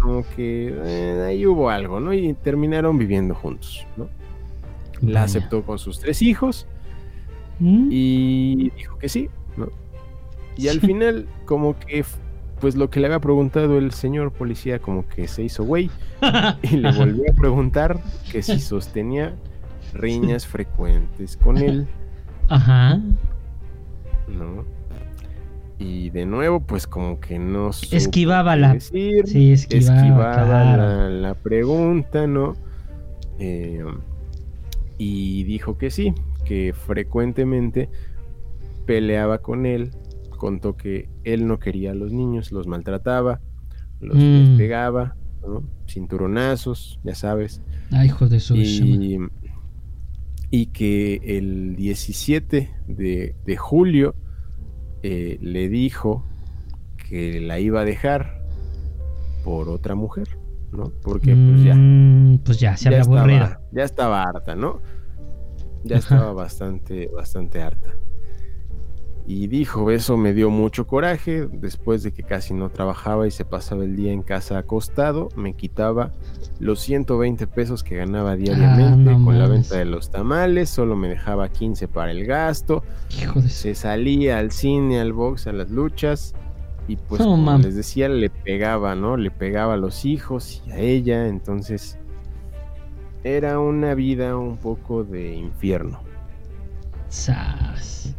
[0.00, 2.12] como que eh, ahí hubo algo, ¿no?
[2.12, 4.08] Y terminaron viviendo juntos, ¿no?
[5.02, 6.66] La aceptó con sus tres hijos
[7.58, 7.88] ¿Mm?
[7.90, 9.68] y dijo que sí, ¿no?
[10.56, 12.04] Y al final, como que,
[12.64, 15.90] pues lo que le había preguntado el señor policía, como que se hizo güey.
[16.62, 18.00] y le volvió a preguntar
[18.32, 19.34] que si sostenía
[19.92, 21.86] riñas frecuentes con él.
[22.48, 23.02] Ajá.
[24.28, 24.64] ¿No?
[25.78, 29.12] Y de nuevo, pues como que no esquivaba la sí,
[29.50, 30.64] esquivaba,
[31.10, 32.54] la, pregunta, ¿no?
[33.40, 33.84] Eh,
[34.96, 36.14] y dijo que sí,
[36.46, 37.90] que frecuentemente
[38.86, 39.90] peleaba con él
[40.44, 43.40] contó que él no quería a los niños, los maltrataba,
[43.98, 44.58] los mm.
[44.58, 45.16] pegaba,
[45.88, 47.62] cinturonazos, ya sabes.
[47.90, 49.18] Ay, hijo de su y,
[50.50, 54.16] y que el 17 de, julio
[55.02, 56.26] eh, le dijo
[57.08, 58.44] que la iba a dejar
[59.44, 60.28] por otra mujer,
[60.72, 60.92] ¿no?
[61.02, 61.74] Porque pues ya.
[61.74, 63.48] Mm, pues ya se había aburrido.
[63.72, 64.82] Ya estaba harta, ¿no?
[65.84, 67.94] Ya estaba bastante, bastante harta.
[69.26, 73.46] Y dijo, eso me dio mucho coraje, después de que casi no trabajaba y se
[73.46, 76.12] pasaba el día en casa acostado, me quitaba
[76.60, 80.94] los 120 pesos que ganaba diariamente Ah, no con la venta de los tamales, solo
[80.94, 82.84] me dejaba 15 para el gasto,
[83.18, 86.34] Hijo de se salía al cine, al box, a las luchas
[86.86, 89.16] y pues No, como les decía, le pegaba, ¿no?
[89.16, 91.98] Le pegaba a los hijos y a ella, entonces
[93.22, 96.00] era una vida un poco de infierno.
[97.08, 98.14] Sas.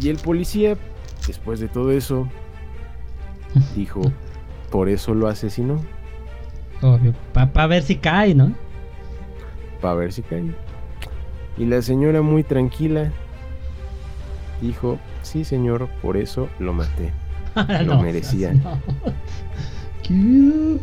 [0.00, 0.76] Y el policía,
[1.26, 2.28] después de todo eso,
[3.74, 4.02] dijo,
[4.70, 5.80] por eso lo asesinó,
[6.82, 7.14] Obvio.
[7.32, 8.52] Para ver si cae, ¿no?
[9.80, 10.44] para ver si cae.
[11.58, 13.12] Y la señora muy tranquila
[14.60, 17.12] dijo, sí señor, por eso lo maté.
[17.86, 18.52] Lo merecía.
[18.52, 18.78] No.
[20.02, 20.78] ¿Qué?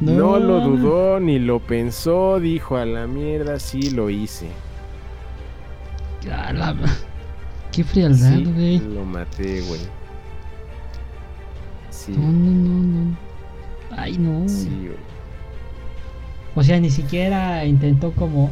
[0.00, 4.48] No, lo dudó ni lo pensó, dijo a la mierda, sí lo hice.
[6.32, 6.76] A la-
[7.72, 8.78] Qué frialdad, Sí, güey.
[8.78, 9.80] lo maté, güey.
[11.90, 13.16] Sí, No, no, no, no.
[13.96, 14.48] Ay, no.
[14.48, 14.96] sí, güey.
[16.54, 18.50] O sea, ni siquiera intentó como.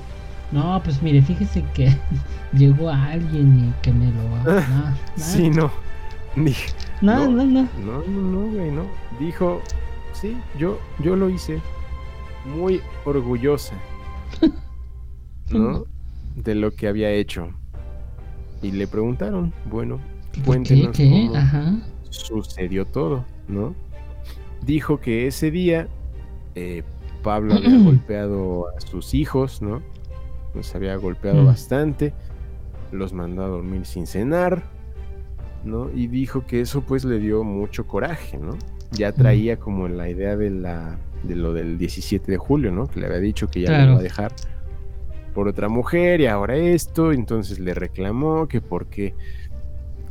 [0.50, 1.96] No, pues mire, fíjese que
[2.52, 4.54] llegó alguien y que me lo.
[5.16, 5.70] Sí, no.
[6.37, 7.44] Dije, No, no.
[7.44, 7.68] no, no.
[7.85, 8.87] No, no, no, güey, no.
[9.20, 9.61] Dijo,
[10.12, 11.61] sí, yo, yo lo hice.
[12.44, 13.74] Muy orgullosa.
[15.50, 15.85] ¿No?
[16.35, 17.50] De lo que había hecho.
[18.62, 19.98] Y le preguntaron, bueno,
[20.46, 21.09] cuéntenos ¿Qué?
[21.11, 21.75] cómo Ajá.
[22.11, 23.75] sucedió todo, ¿no?
[24.64, 25.88] Dijo que ese día
[26.55, 26.83] eh,
[27.22, 29.83] Pablo había golpeado a sus hijos, ¿no?
[30.55, 31.46] Los había golpeado Mm.
[31.46, 32.12] bastante,
[32.92, 34.62] los mandó a dormir sin cenar,
[35.64, 35.90] ¿no?
[35.94, 38.57] Y dijo que eso pues le dio mucho coraje, ¿no?
[38.92, 42.88] Ya traía como la idea de la de lo del 17 de julio, ¿no?
[42.88, 43.85] Que le había dicho que ya Claro.
[43.85, 44.33] lo iba a dejar
[45.35, 49.14] por otra mujer y ahora esto, entonces le reclamó que por qué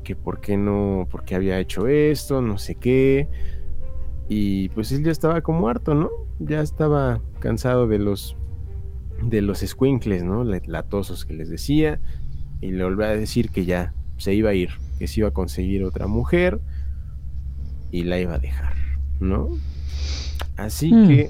[0.04, 3.28] que por qué no, por qué había hecho esto, no sé qué.
[4.28, 6.10] Y pues él ya estaba como harto, ¿no?
[6.40, 8.36] Ya estaba cansado de los
[9.22, 10.44] de los squinkles, ¿no?
[10.44, 12.00] Latosos que les decía.
[12.62, 15.34] Y le volvió a decir que ya se iba a ir, que se iba a
[15.34, 16.60] conseguir otra mujer
[17.92, 18.74] y la iba a dejar,
[19.20, 19.50] ¿no?
[20.58, 21.08] Así Mm.
[21.08, 21.30] que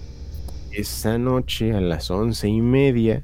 [0.71, 3.23] esa noche a las once y media,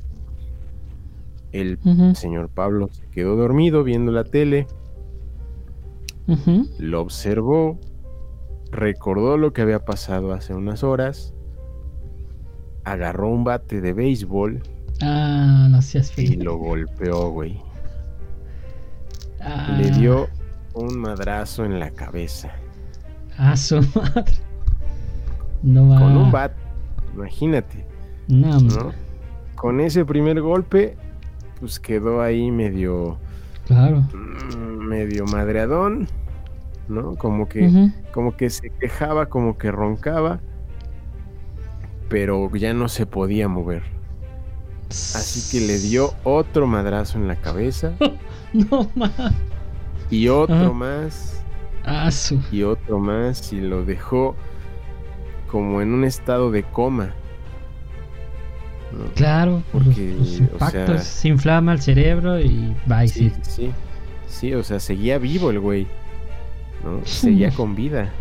[1.62, 4.68] el señor Pablo se quedó dormido viendo la tele,
[6.80, 7.80] lo observó,
[8.72, 11.34] recordó lo que había pasado hace unas horas,
[12.84, 14.62] agarró un bate de béisbol
[15.02, 17.62] Ah, no seas y lo golpeó, güey.
[19.40, 20.28] Ah, Le dio
[20.74, 22.52] un madrazo en la cabeza.
[23.38, 24.34] A su madre.
[25.62, 26.00] No va.
[26.00, 26.52] Con un bat,
[27.14, 27.86] imagínate,
[28.28, 28.92] No, ¿no?
[29.56, 30.98] Con ese primer golpe,
[31.60, 33.18] pues quedó ahí medio,
[33.68, 34.02] Claro.
[34.14, 36.08] mm, medio madreadón,
[36.88, 37.16] ¿no?
[37.16, 40.40] Como que, como que se quejaba, como que roncaba,
[42.10, 43.84] pero ya no se podía mover.
[44.90, 47.92] Así que le dio otro madrazo en la cabeza
[48.54, 49.12] No más.
[50.10, 51.44] y otro más
[51.84, 52.40] A su.
[52.54, 54.36] y otro más y lo dejó
[55.52, 57.14] como en un estado de coma.
[58.92, 59.06] ¿No?
[59.16, 63.30] Claro, los, Porque, los o impactos sea- se inflama el cerebro y va y Sí,
[63.30, 63.52] sí.
[63.52, 63.72] sí,
[64.28, 65.88] sí, o sea, seguía vivo el güey,
[66.84, 67.02] ¿no?
[67.06, 68.12] Seguía con vida,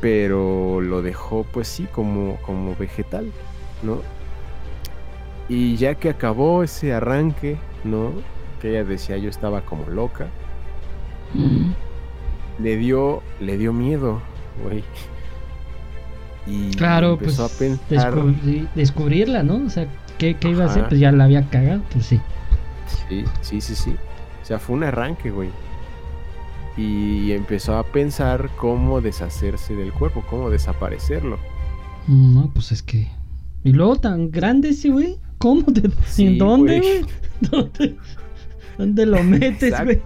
[0.00, 3.30] pero lo dejó pues sí como, como vegetal,
[3.82, 4.00] ¿no?
[5.48, 8.12] Y ya que acabó ese arranque, ¿no?
[8.60, 10.26] Que ella decía yo estaba como loca,
[11.34, 14.20] mm, le dio, le dio miedo,
[14.62, 14.82] güey.
[16.46, 19.64] Y Claro, pues empezó a pensar, descubri- descubrirla, ¿no?
[19.66, 19.86] O sea,
[20.18, 20.88] ¿qué, qué iba a hacer?
[20.88, 22.20] Pues ya la había cagado, pues sí.
[23.08, 23.94] sí, sí, sí, sí.
[24.42, 25.50] O sea, fue un arranque, güey.
[26.76, 31.38] Y empezó a pensar cómo deshacerse del cuerpo, cómo desaparecerlo.
[32.08, 33.08] No, pues es que.
[33.62, 35.18] Y luego tan grande ese güey.
[35.38, 35.82] ¿Cómo te.?
[36.06, 37.04] Sí, ¿En dónde, güey?
[37.50, 37.96] ¿Dónde,
[38.78, 40.00] ¿Dónde lo metes, güey?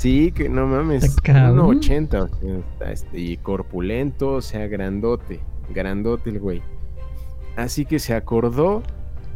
[0.00, 1.78] Sí, que no mames, Está cabrón.
[1.78, 6.62] 1.80 o sea, está, este, y corpulento, o sea, grandote, grandote el güey.
[7.56, 8.82] Así que se acordó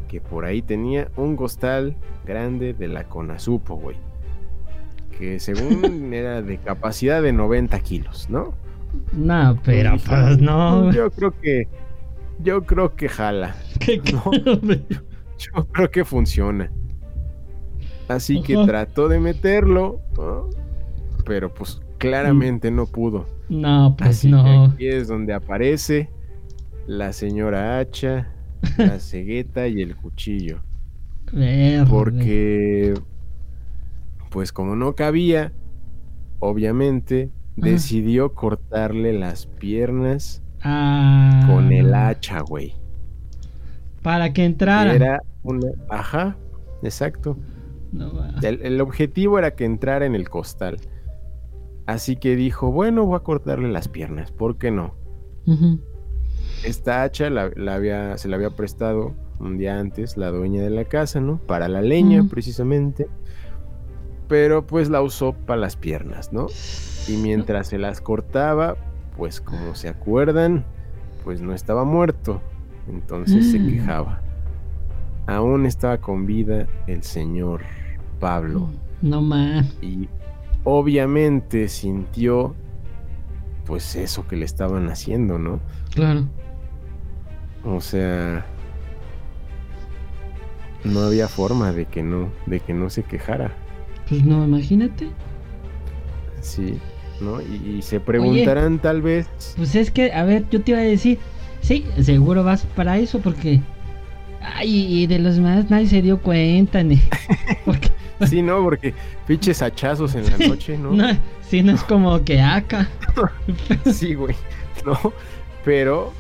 [0.09, 3.99] que por ahí tenía un costal grande de la Conasupo, güey.
[5.19, 8.55] Que según era de capacidad de 90 kilos, ¿no?
[9.13, 10.91] No, pero pues no.
[10.93, 11.69] Yo creo que,
[12.39, 13.55] yo creo que jala.
[13.81, 14.83] ¿Qué, güey?
[15.37, 16.73] Yo creo que funciona.
[18.09, 20.51] Así que trató de meterlo, ¿no?
[21.25, 23.27] pero pues claramente no pudo.
[23.49, 24.65] No, pues Así que no.
[24.67, 26.09] aquí es donde aparece
[26.87, 28.29] la señora hacha,
[28.77, 30.61] la cegueta y el cuchillo.
[31.91, 32.95] Porque,
[34.31, 35.53] pues como no cabía,
[36.39, 41.45] obviamente decidió cortarle las piernas ah.
[41.49, 42.75] con el hacha, güey.
[44.03, 44.95] Para que entrara.
[44.95, 45.69] Era una...
[45.89, 46.37] Ajá,
[46.83, 47.37] exacto.
[48.43, 50.79] El, objetivo era que entrara en el costal.
[51.87, 54.95] Así que dijo, bueno, voy a cortarle las piernas, ¿por qué no?
[56.65, 60.85] Esta hacha la, había, se la había prestado un día antes la dueña de la
[60.85, 61.39] casa, ¿no?
[61.39, 63.07] Para la leña, precisamente.
[64.29, 66.47] Pero pues la usó para las piernas, ¿no?
[67.07, 68.77] Y mientras se las cortaba,
[69.17, 70.65] pues como se acuerdan,
[71.23, 72.41] pues no estaba muerto.
[72.89, 73.69] Entonces se mm.
[73.69, 74.21] quejaba.
[75.27, 77.63] Aún estaba con vida el señor
[78.25, 78.71] Pablo.
[79.03, 79.67] No más.
[79.83, 80.09] Y
[80.65, 82.55] obviamente sintió
[83.67, 85.61] pues eso que le estaban haciendo, ¿no?
[85.95, 86.25] Claro.
[87.67, 88.47] O sea,
[90.85, 93.53] no había forma de que no, de que no se quejara.
[94.09, 95.11] Pues no, imagínate.
[96.41, 96.79] Sí,
[97.21, 97.43] ¿no?
[97.43, 99.29] Y, se preguntarán tal vez.
[99.59, 101.19] Pues es que, a ver, yo te iba a decir,
[101.61, 103.61] sí, seguro vas para eso porque...
[104.41, 107.03] Ay, y de los más nadie se dio cuenta, ni...
[107.67, 107.91] porque...
[108.27, 108.95] sí, no, porque
[109.27, 110.93] pinches hachazos en la noche, ¿no?
[110.93, 111.17] no
[111.49, 112.89] sí, no es como que acá.
[113.93, 114.37] sí, güey,
[114.85, 114.99] no,
[115.65, 116.13] pero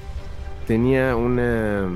[0.67, 1.88] tenía una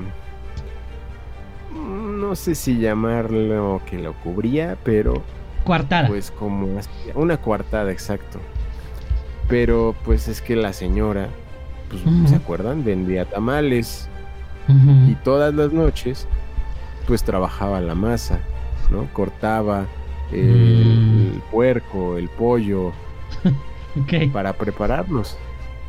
[1.73, 5.23] no sé si llamarlo que lo cubría, pero
[5.63, 6.07] Cuartada.
[6.07, 6.79] Pues como
[7.15, 8.39] una cuartada, exacto.
[9.47, 11.29] Pero pues es que la señora,
[11.89, 12.83] pues, ¿se acuerdan?
[12.83, 14.07] Vendía tamales.
[15.07, 16.27] Y todas las noches,
[17.07, 18.39] pues trabajaba la masa,
[18.91, 19.07] ¿no?
[19.13, 19.87] Cortaba
[20.31, 21.51] el, mm.
[21.51, 22.91] puerco, el pollo,
[24.33, 25.37] para prepararlos,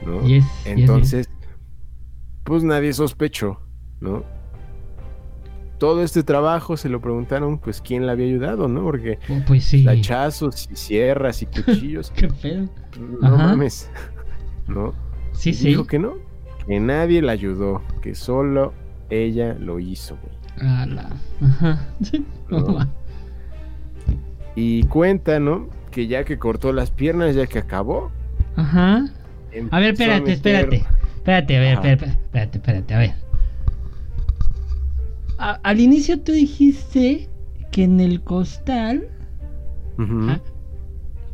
[0.04, 0.20] ¿no?
[0.64, 1.28] Entonces,
[2.44, 3.60] pues nadie sospechó,
[4.00, 4.24] ¿no?
[5.80, 8.84] todo este trabajo se lo preguntaron, pues, quién le había ayudado, ¿no?
[8.84, 9.88] Porque oh, pues sí.
[9.88, 12.12] hachazos y sierras y cuchillos.
[12.12, 12.68] Qué pedo.
[12.90, 13.90] Pues, no mames.
[14.68, 14.92] ¿No?
[15.32, 15.68] Sí, sí.
[15.68, 16.14] Dijo que no,
[16.66, 18.74] que nadie le ayudó, que solo
[19.08, 20.34] ella lo hizo, güey.
[21.40, 21.88] Ajá.
[24.54, 25.68] Y cuenta, ¿no?
[25.90, 28.10] Que ya que cortó las piernas, ya que acabó.
[28.56, 29.06] Ajá.
[29.70, 30.84] A ver, espérate, espérate.
[31.16, 33.30] Espérate, a ver, espérate, espérate, espérate, a ver
[35.40, 37.28] al inicio tú dijiste
[37.70, 39.08] que en el costal.
[39.98, 40.40] Ah,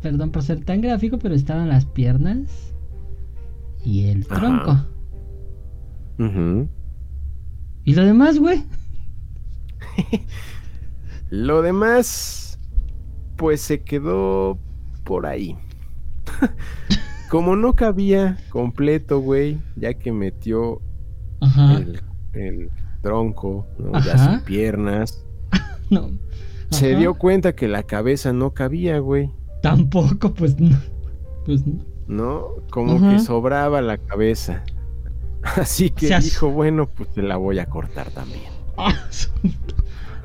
[0.01, 2.73] perdón por ser tan gráfico, pero estaban las piernas
[3.83, 4.77] y el tronco.
[7.83, 8.63] ¿Y lo demás, güey?
[11.29, 12.46] lo demás,
[13.37, 14.57] pues se quedó
[15.03, 15.55] por ahí.
[17.29, 20.81] Como no cabía completo, güey, ya que metió
[22.33, 22.71] el
[23.01, 23.67] tronco,
[24.05, 25.25] ya sin piernas.
[25.89, 26.09] no.
[26.69, 29.31] Se dio cuenta que la cabeza no cabía, güey.
[29.61, 30.77] Tampoco, pues no.
[31.45, 31.63] Pues
[32.07, 32.47] no.
[32.69, 34.63] Como que sobraba la cabeza.
[35.43, 38.51] Así que dijo, bueno, pues te la voy a cortar también.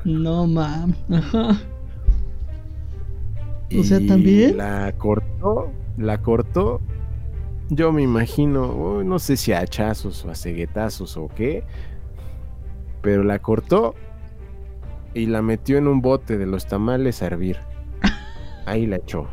[0.03, 0.93] no, mam.
[1.09, 1.59] Ajá.
[3.77, 4.57] O sea, también.
[4.57, 6.81] La cortó, la cortó.
[7.69, 11.63] Yo me imagino, no sé si a hachazos o a ceguetazos o qué,
[13.01, 13.95] pero la cortó
[15.13, 17.57] y la metió en un bote de los tamales a hervir.
[18.65, 19.27] Ahí la echó.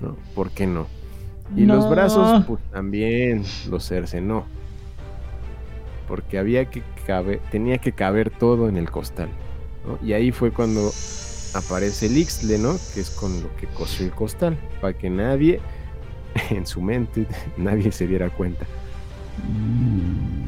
[0.00, 0.16] ¿No?
[0.34, 0.86] ¿Por qué no?
[1.56, 4.44] Y los brazos, pues también los cercenó.
[6.06, 9.28] Porque había que caber, tenía que caber todo en el costal.
[10.02, 10.90] Y ahí fue cuando
[11.54, 12.76] aparece el Ixtle, ¿no?
[12.94, 14.58] Que es con lo que cosió el costal.
[14.80, 15.60] Para que nadie,
[16.50, 17.26] en su mente,
[17.56, 18.66] nadie se diera cuenta.
[19.46, 20.40] Mm.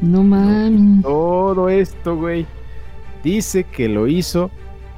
[0.00, 1.02] No mames.
[1.02, 2.46] Todo esto, güey.
[3.22, 4.50] Dice que lo hizo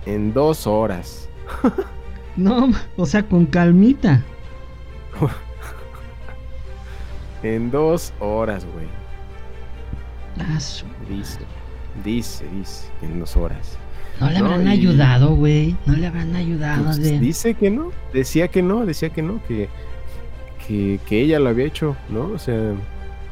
[0.05, 1.29] en dos horas.
[2.37, 4.23] no, o sea, con calmita.
[7.43, 8.87] en dos horas, güey.
[10.41, 10.59] Ah,
[11.09, 11.39] dice,
[12.05, 13.79] dice, dice, en dos horas.
[14.21, 15.77] No le habrán ayudado, güey.
[15.87, 16.85] No le habrán ayudado.
[16.85, 17.93] Pues, dice que no.
[18.13, 19.69] Decía que no, decía que no, que,
[20.67, 22.29] que, que ella lo había hecho, ¿no?
[22.29, 22.75] O sea,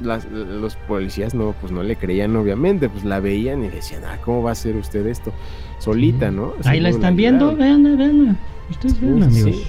[0.01, 4.43] los policías no, pues no le creían obviamente, pues la veían y decían, ah, ¿cómo
[4.43, 5.33] va a hacer usted esto?
[5.79, 6.55] Solita, ¿no?
[6.65, 8.39] Ahí la están viendo, vean, vean.
[8.71, 9.63] Ustedes ven, amigos.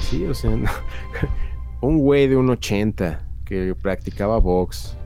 [0.00, 0.24] Sí.
[0.24, 0.50] o sea,
[1.80, 4.96] un güey de un 80 que practicaba box,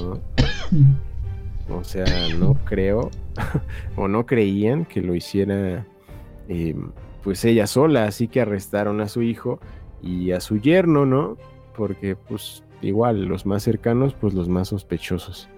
[0.00, 0.20] ¿no?
[1.76, 2.04] o sea,
[2.38, 3.10] no creo,
[3.96, 5.86] o no creían que lo hiciera
[6.48, 6.90] em,
[7.22, 9.60] pues ella sola, así que arrestaron a su hijo
[10.02, 11.36] y a su yerno, ¿no?
[11.76, 15.48] Porque pues igual los más cercanos, pues los más sospechosos.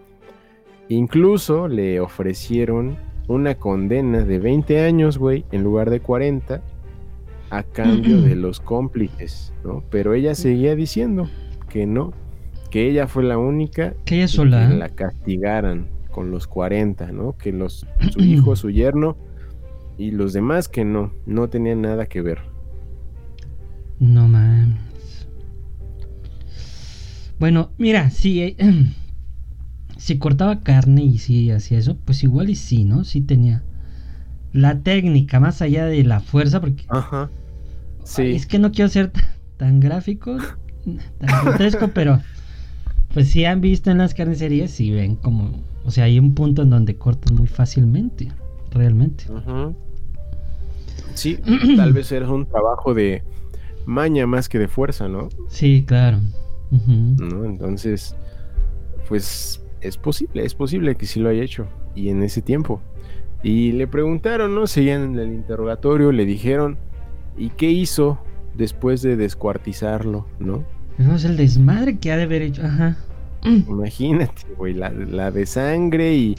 [0.89, 2.97] Incluso le ofrecieron
[3.27, 6.63] una condena de 20 años, güey, en lugar de 40,
[7.51, 9.83] a cambio de los cómplices, ¿no?
[9.91, 11.29] Pero ella seguía diciendo
[11.69, 12.13] que no,
[12.71, 17.37] que ella fue la única que ella sola la castigaran con los 40, ¿no?
[17.37, 19.19] Que los su hijo, su yerno
[19.99, 22.39] y los demás que no, no tenían nada que ver.
[24.01, 25.29] No mames.
[27.39, 28.57] Bueno, mira, si, eh,
[29.99, 33.05] si cortaba carne y si hacía eso, pues igual y sí, ¿no?
[33.05, 33.63] Sí tenía
[34.55, 36.85] la técnica, más allá de la fuerza, porque...
[36.89, 37.31] Ajá.
[38.05, 38.23] Sí.
[38.23, 39.13] es que no quiero ser
[39.59, 40.39] tan gráfico,
[41.19, 42.23] tan grotesco, pero
[43.13, 45.76] pues si han visto en las carnicerías, sí ven como...
[45.87, 48.29] O sea, hay un punto en donde cortan muy fácilmente,
[48.73, 49.25] realmente.
[49.33, 49.73] Ajá.
[51.15, 51.39] Sí,
[51.77, 53.23] tal vez era un trabajo de
[53.87, 55.29] maña más que de fuerza, ¿no?
[55.49, 56.19] Sí, claro.
[56.71, 57.45] ¿No?
[57.45, 58.17] Entonces,
[59.09, 61.69] pues es posible, es posible que sí lo haya hecho.
[61.95, 62.83] Y en ese tiempo.
[63.45, 64.67] Y le preguntaron, ¿no?
[64.67, 66.79] Seguían en el interrogatorio, le dijeron,
[67.39, 68.19] ¿y qué hizo
[68.57, 70.65] después de descuartizarlo, ¿no?
[70.99, 72.97] No es el desmadre que ha de haber hecho, ajá.
[73.45, 76.37] Imagínate, güey, la, de sangre y,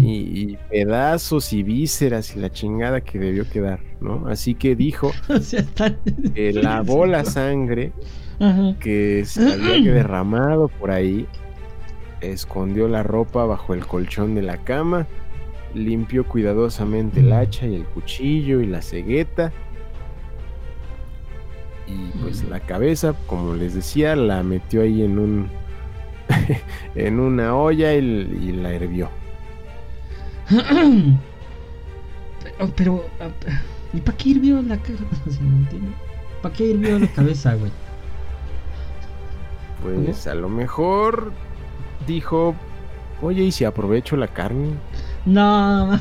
[0.00, 4.26] y, pedazos y vísceras y la chingada que debió quedar, ¿no?
[4.28, 5.12] Así que dijo
[6.34, 7.92] que lavó la sangre
[8.80, 11.26] que se había derramado por ahí,
[12.20, 15.06] escondió la ropa bajo el colchón de la cama,
[15.74, 19.52] limpió cuidadosamente el hacha y el cuchillo y la cegueta.
[21.86, 25.48] Y pues la cabeza, como les decía, la metió ahí en un
[26.94, 29.08] en una olla y, la hirvió.
[32.76, 33.04] pero,
[33.92, 35.04] ¿y para qué hirvió la cabeza?
[36.42, 37.72] ¿Para qué hirvió la cabeza, güey?
[39.82, 41.32] Pues a lo mejor
[42.06, 42.54] dijo,
[43.22, 44.70] oye, ¿y si aprovecho la carne?
[45.24, 45.98] No.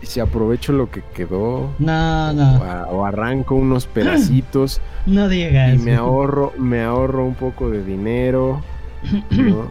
[0.00, 1.74] ¿Y si aprovecho lo que quedó?
[1.78, 2.56] No, no.
[2.90, 4.80] O, arranco unos pedacitos.
[5.06, 5.74] no digas.
[5.74, 8.62] Y me ahorro, me ahorro un poco de dinero.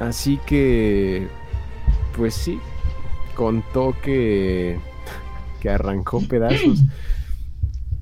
[0.00, 1.26] Así que,
[2.16, 2.60] pues sí,
[3.34, 4.78] contó que,
[5.60, 6.84] que arrancó pedazos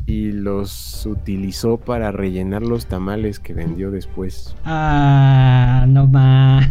[0.07, 4.55] y los utilizó para rellenar los tamales que vendió después.
[4.65, 6.69] Ah, no más.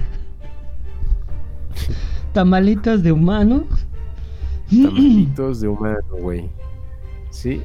[2.36, 3.64] ¿Tamalitos de humano?
[4.70, 6.50] Tamalitos de humano, güey.
[7.30, 7.64] Sí.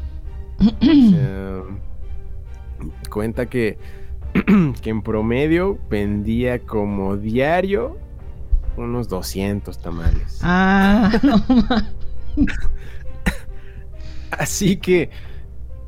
[3.10, 3.78] cuenta que,
[4.80, 7.98] que en promedio vendía como diario
[8.76, 10.38] unos 200 tamales.
[10.42, 11.42] Ah, no
[14.30, 15.10] Así que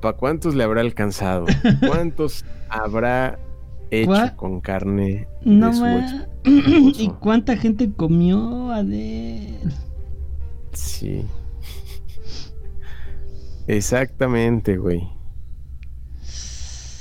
[0.00, 1.46] ¿Para cuántos le habrá alcanzado?
[1.86, 3.38] ¿Cuántos habrá
[3.92, 5.72] hecho con carne no
[6.44, 9.72] ¿Y cuánta gente comió, Adel?
[10.72, 11.24] Sí.
[13.66, 15.08] Exactamente, güey.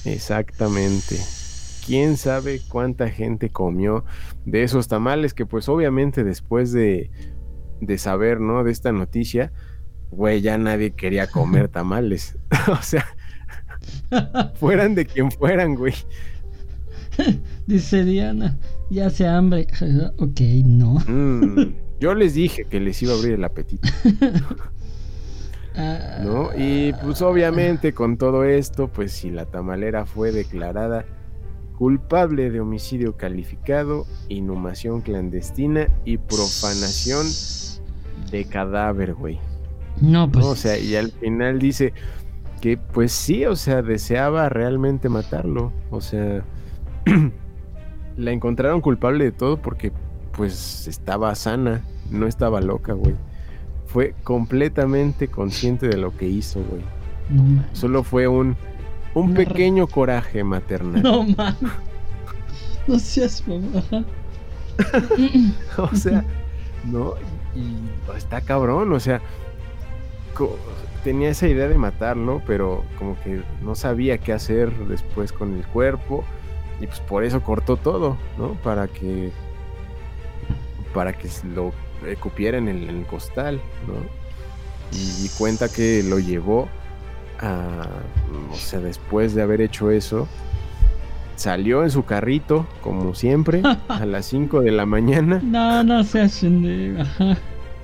[0.06, 1.18] Exactamente.
[1.86, 4.06] ¿Quién sabe cuánta gente comió
[4.46, 7.10] de esos tamales que pues obviamente después de,
[7.80, 8.64] de saber, ¿no?
[8.64, 9.52] De esta noticia,
[10.12, 12.38] güey, ya nadie quería comer tamales.
[12.68, 13.06] o sea,
[14.56, 15.96] fueran de quien fueran, güey.
[17.68, 18.58] Dice Diana,
[18.92, 19.68] ya se hambre.
[20.18, 21.00] ok, no.
[21.08, 23.88] Mm, yo les dije que les iba a abrir el apetito.
[26.24, 26.50] ¿No?
[26.56, 31.06] Y pues obviamente con todo esto, pues si la tamalera fue declarada
[31.78, 37.26] culpable de homicidio calificado, inhumación clandestina y profanación
[38.30, 39.40] de cadáver, güey.
[40.00, 40.46] No, pues.
[40.46, 41.94] O sea, y al final dice
[42.60, 45.72] que, pues sí, o sea, deseaba realmente matarlo.
[45.90, 46.44] O sea,
[48.18, 49.92] la encontraron culpable de todo porque,
[50.34, 53.16] pues, estaba sana, no estaba loca, güey.
[53.88, 56.82] Fue completamente consciente de lo que hizo, güey.
[57.30, 58.56] No, Solo fue un,
[59.14, 61.02] un pequeño coraje maternal.
[61.02, 61.58] No, man.
[62.88, 64.06] No seas mamá.
[65.78, 66.26] o sea,
[66.86, 67.14] no,
[67.56, 69.22] y está cabrón, o sea,
[71.04, 75.66] tenía esa idea de matarlo, pero como que no sabía qué hacer después con el
[75.68, 76.24] cuerpo
[76.82, 78.54] y pues por eso cortó todo, ¿no?
[78.64, 79.32] Para que
[80.94, 81.72] para que lo
[82.20, 83.94] cupiera en el, costal, ¿no?
[84.92, 86.68] Y, cuenta que lo llevó
[87.40, 87.86] a,
[88.52, 90.28] o sea, después de haber hecho eso,
[91.38, 95.40] salió en su carrito, como siempre, a las 5 de la mañana.
[95.42, 96.98] No, no se hacen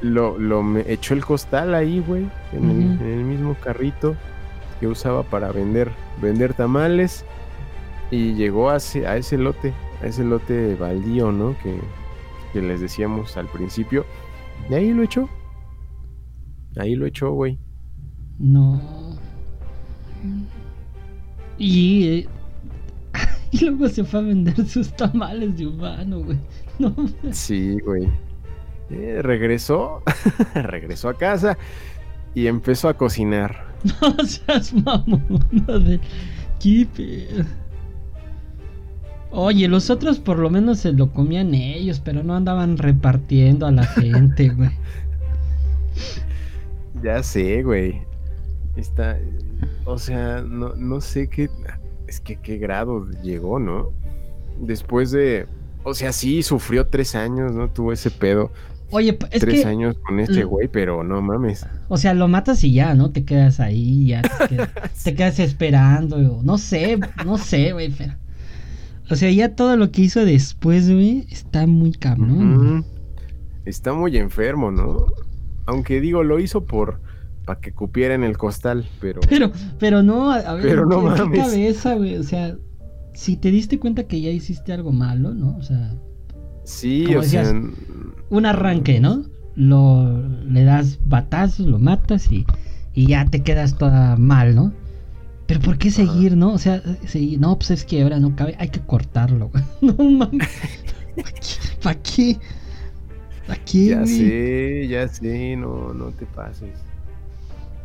[0.01, 4.15] lo, lo me echó el costal ahí, güey, en, el, mismo carrito
[4.79, 5.91] que usaba para vender,
[6.21, 7.25] vender tamales.
[8.11, 11.57] Y llegó a ese, a ese lote, a ese lote baldío, ¿no?
[11.61, 11.79] Que,
[12.53, 14.05] que les decíamos al principio.
[14.69, 15.29] Y ahí lo echó.
[16.77, 17.57] Ahí lo echó, güey.
[18.39, 18.81] No.
[21.57, 22.27] Y, eh,
[23.51, 26.37] y luego se fue a vender sus tamales de humano, güey.
[26.79, 26.95] No.
[27.31, 28.07] Sí, güey.
[28.89, 30.01] Eh, regresó,
[30.53, 31.57] regresó a casa
[32.33, 33.67] y empezó a cocinar.
[34.01, 35.99] No seas mamón, de
[39.31, 43.71] Oye, los otros por lo menos se lo comían ellos, pero no andaban repartiendo a
[43.71, 44.71] la gente, güey.
[47.03, 48.01] Ya sé, güey.
[48.75, 49.17] Está.
[49.85, 51.49] O sea, no, no sé qué.
[52.07, 53.91] Es que qué grado llegó, ¿no?
[54.59, 55.47] Después de.
[55.83, 57.69] O sea, sí, sufrió tres años, ¿no?
[57.69, 58.51] Tuvo ese pedo.
[58.89, 61.65] Oye, es tres años con este güey, pero no mames.
[61.89, 63.11] O sea, lo matas y ya, ¿no?
[63.11, 64.21] Te quedas ahí, ya
[65.03, 66.17] te quedas, esperando.
[66.41, 68.13] No sé, no sé, güey, pero.
[69.09, 72.85] O sea, ya todo lo que hizo después, güey, está muy cabrón.
[73.65, 75.05] Está muy enfermo, ¿no?
[75.65, 76.99] Aunque digo, lo hizo por
[77.47, 79.21] para que cupiera en el costal, pero.
[79.29, 81.39] Pero, pero no, a, ver, pero no mames.
[81.39, 82.17] cabeza, güey.
[82.17, 82.57] O sea,
[83.13, 85.55] si te diste cuenta que ya hiciste algo malo, ¿no?
[85.57, 85.95] O sea.
[86.65, 87.49] Sí, o sea.
[88.29, 89.23] Un arranque, ¿no?
[89.55, 92.45] Lo le das batazos, lo matas y,
[92.93, 94.73] y ya te quedas toda mal, ¿no?
[95.47, 96.53] Pero ¿por qué seguir, no?
[96.53, 97.39] O sea, seguir.
[97.39, 99.49] No, pues es que ahora no cabe, hay que cortarlo.
[99.81, 100.49] No mames.
[101.81, 102.37] ¿Para qué?
[103.47, 106.69] Aquí, ya sé, ya sé, no, no te pases.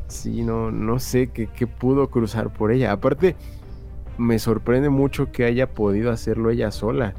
[0.09, 2.91] Sí, no, no sé qué, pudo cruzar por ella.
[2.93, 3.37] Aparte,
[4.19, 7.15] me sorprende mucho que haya podido hacerlo ella sola,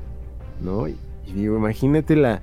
[0.62, 0.88] ¿no?
[0.90, 0.98] Y,
[1.34, 2.42] digo, imagínate la,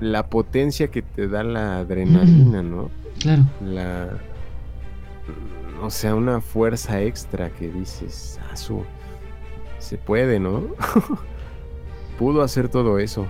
[0.00, 2.90] la potencia que te da la adrenalina, ¿no?
[3.18, 3.44] Claro.
[3.64, 4.18] La.
[5.82, 8.84] O sea, una fuerza extra que dices, ah, su.
[9.78, 10.62] Se puede, ¿no?
[12.18, 13.26] Pudo hacer todo eso.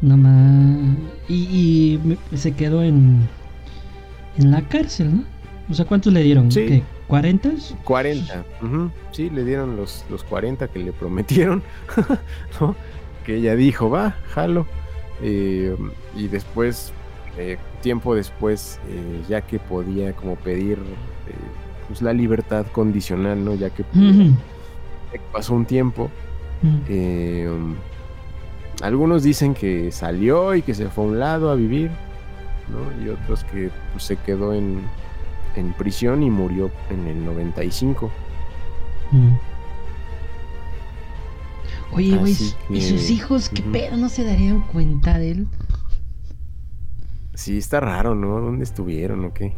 [0.00, 0.96] No más.
[1.28, 2.00] Y,
[2.34, 3.28] se quedó en,
[4.38, 5.24] en la cárcel, ¿no?
[5.70, 6.50] O sea, ¿cuántos le dieron?
[6.50, 6.66] Sí.
[6.66, 6.82] ¿Qué?
[7.08, 7.76] ¿40?
[7.84, 8.44] 40.
[9.12, 11.62] Sí, le dieron los, los 40 que le prometieron.
[12.60, 12.74] ¿no?
[13.24, 14.66] Que ella dijo, va, jalo.
[15.22, 15.76] Eh,
[16.14, 16.92] y después,
[17.38, 20.78] eh, tiempo después, eh, ya que podía como pedir
[21.88, 23.54] pues la libertad condicional, ¿no?
[23.54, 23.84] Ya que
[25.32, 26.10] pasó un tiempo.
[28.82, 31.90] Algunos dicen que salió y que se fue a un lado a vivir,
[32.68, 33.04] ¿no?
[33.04, 34.82] Y otros que pues, se quedó en,
[35.54, 38.10] en, prisión y murió en el 95.
[39.12, 39.28] Mm.
[41.92, 42.36] Oye, güey,
[42.68, 43.96] ¿y sus hijos qué pedo?
[43.96, 45.46] ¿No se darían cuenta de él?
[47.36, 48.40] Sí, está raro, ¿no?
[48.40, 49.52] ¿Dónde estuvieron o qué?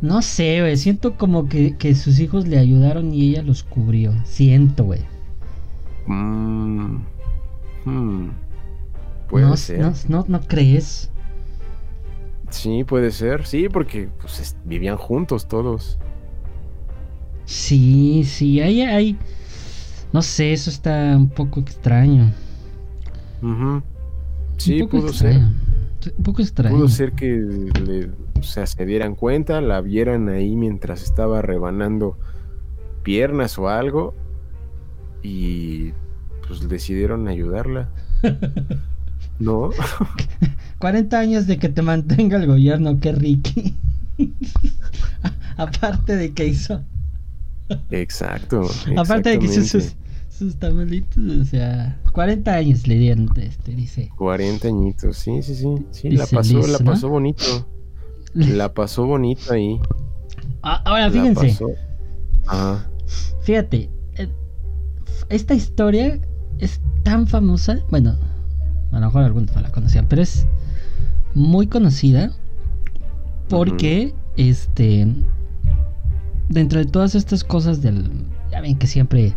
[0.00, 0.76] no sé, güey.
[0.76, 4.14] Siento como que, que sus hijos le ayudaron y ella los cubrió.
[4.24, 5.00] Siento, güey.
[6.06, 6.98] Mm,
[7.86, 8.30] hmm,
[9.28, 9.92] puede no, ser.
[10.08, 11.10] No, no, crees?
[12.50, 13.46] Sí, puede ser.
[13.48, 15.98] Sí, porque pues, vivían juntos todos.
[17.46, 19.18] Sí, sí, hay, hay.
[20.12, 22.32] No sé, eso está un poco extraño.
[24.56, 25.36] Sí, pudo ser.
[25.36, 26.76] Un poco extraño.
[26.76, 27.26] Pudo ser que
[27.84, 32.16] le, o sea, se dieran cuenta, la vieran ahí mientras estaba rebanando
[33.02, 34.14] piernas o algo
[35.22, 35.92] y
[36.46, 37.88] pues decidieron ayudarla.
[39.38, 39.70] ¿No?
[40.78, 43.74] 40 años de que te mantenga el gobierno, qué Ricky.
[45.56, 46.82] Aparte de que hizo.
[47.90, 48.68] Exacto.
[48.96, 49.94] Aparte de que hizo sus,
[50.38, 54.10] sus, tamalitos, o sea, 40 años le dieron, este, dice.
[54.16, 55.86] 40 añitos, sí, sí, sí.
[55.90, 57.66] Sí, la pasó, la pasó bonito.
[58.34, 59.80] La pasó bonito ahí.
[60.62, 61.56] Ah, ahora, fíjense.
[63.42, 63.90] Fíjate,
[65.28, 66.20] esta historia
[66.58, 68.16] es tan famosa, bueno,
[68.92, 70.46] a lo mejor algunos no la conocían, pero es
[71.34, 72.32] muy conocida
[73.48, 75.06] porque, este,
[76.48, 78.10] dentro de todas estas cosas del,
[78.50, 79.34] ya ven que siempre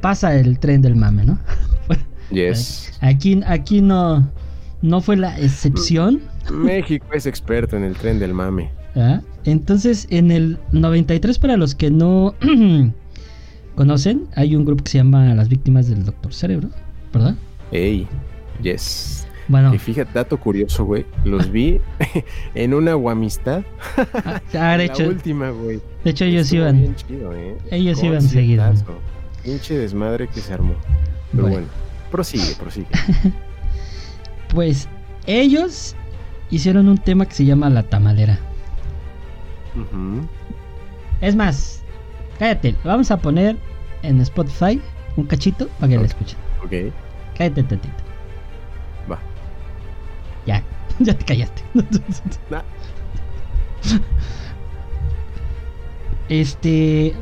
[0.00, 1.38] pasa el tren del mame, ¿no?
[2.30, 2.92] yes.
[3.00, 4.28] Aquí, aquí no,
[4.82, 6.20] no fue la excepción.
[6.52, 8.70] México es experto en el tren del mame.
[8.96, 9.20] ¿Ah?
[9.44, 12.34] Entonces, en el 93, para los que no
[13.76, 14.26] ¿Conocen?
[14.34, 16.70] Hay un grupo que se llama Las Víctimas del Doctor Cerebro,
[17.12, 17.36] ¿verdad?
[17.70, 18.08] Ey,
[18.62, 19.28] yes.
[19.48, 19.74] Bueno.
[19.74, 21.04] Y fíjate, dato curioso, güey.
[21.26, 21.78] Los vi
[22.54, 23.64] en una guamistad.
[24.24, 25.02] Ah, ah de hecho.
[25.02, 25.80] La última, güey.
[26.04, 26.96] De hecho, ellos iban.
[26.96, 27.58] Chido, ¿eh?
[27.70, 28.64] Ellos iban seguido.
[29.46, 30.74] Pinche desmadre que se armó.
[31.30, 31.68] Pero bueno,
[32.10, 32.88] prosigue, prosigue.
[34.52, 34.88] pues
[35.26, 35.94] ellos
[36.50, 38.40] hicieron un tema que se llama La Tamalera.
[41.20, 41.80] Es más,
[42.40, 43.56] cállate, vamos a poner
[44.02, 44.82] en Spotify
[45.16, 46.38] un cachito para que la escuchen.
[46.64, 46.92] Ok.
[47.38, 47.94] Cállate tantito.
[49.08, 49.20] Va.
[50.44, 50.60] Ya,
[50.98, 51.62] ya te callaste.
[52.50, 52.62] Nah.
[56.28, 57.14] Este.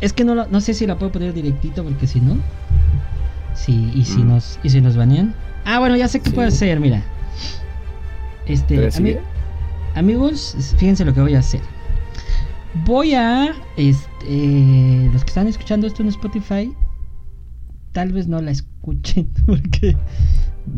[0.00, 2.36] Es que no, lo- no sé si la puedo poner directito porque si no.
[3.54, 4.28] Sí, y si Mm.
[4.28, 4.58] nos.
[4.62, 5.34] Y si nos banean.
[5.64, 6.34] Ah, bueno, ya sé qué Sí.
[6.34, 7.02] puedo hacer, mira.
[8.46, 9.20] Este.
[9.94, 11.60] Amigos, fíjense lo que voy a hacer.
[12.86, 13.54] Voy a.
[13.76, 15.10] Este.
[15.12, 16.72] Los que están escuchando esto en Spotify.
[17.92, 19.28] Tal vez no la escuchen.
[19.46, 19.96] Porque.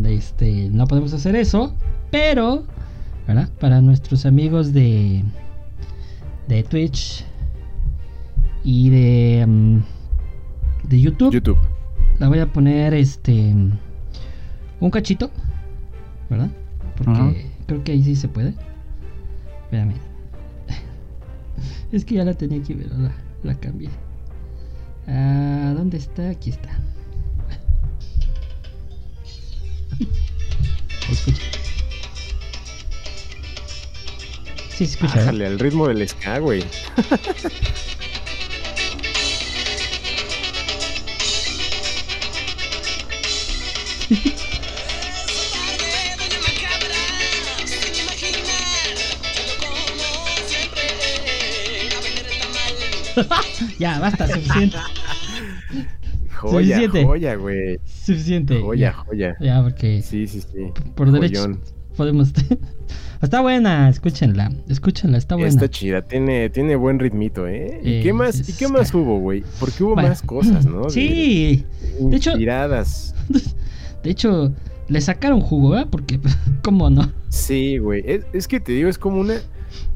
[0.05, 0.69] Este.
[0.71, 1.75] No podemos hacer eso.
[2.11, 2.65] Pero.
[3.29, 3.49] ¿Verdad?
[3.61, 5.23] Para nuestros amigos de.
[6.49, 7.25] De Twitch.
[8.65, 9.45] Y de.
[9.47, 9.79] mm,
[10.89, 11.33] de YouTube.
[11.33, 11.59] YouTube.
[12.19, 13.55] La voy a poner este.
[14.81, 15.31] Un cachito.
[16.31, 16.51] ¿Verdad?
[16.97, 17.33] Porque Ajá.
[17.67, 18.55] creo que ahí sí se puede.
[19.65, 19.95] Espérame.
[21.93, 23.91] Es que ya la tenía aquí, pero la, la cambié.
[25.07, 26.31] Ah, ¿Dónde está?
[26.31, 26.71] Aquí está.
[31.11, 31.43] Escucha.
[34.71, 35.13] Sí, se escucha.
[35.15, 35.27] ¿verdad?
[35.27, 36.65] Bájale al ritmo del ska, güey.
[53.79, 54.77] Ya, basta, suficiente.
[56.35, 57.05] Joya, Suficiente.
[57.05, 57.79] joya, güey.
[57.85, 58.61] Suficiente.
[58.61, 58.93] Joya, ya.
[59.05, 59.37] joya.
[59.41, 60.73] Ya, porque Sí, sí, sí.
[60.97, 61.61] por derecho Joyón.
[61.97, 62.33] podemos.
[63.23, 64.51] está buena, escúchenla.
[64.69, 65.51] Escúchenla, está buena.
[65.51, 67.81] Está chida, tiene, tiene buen ritmito, ¿eh?
[67.85, 69.45] ¿Y Eh, qué más, es ¿y qué más hubo, güey?
[69.61, 70.09] Porque hubo Bueno.
[70.09, 70.83] más cosas, ¿no?
[70.85, 71.65] De- Sí,
[72.01, 73.15] de hecho- Inspiradas.
[74.03, 74.53] De hecho,
[74.89, 75.89] le sacaron jugo, ¿verdad?
[75.91, 76.19] Porque,
[76.63, 77.11] ¿cómo no?
[77.29, 78.03] Sí, güey.
[78.07, 79.35] Es, es que te digo, es como una.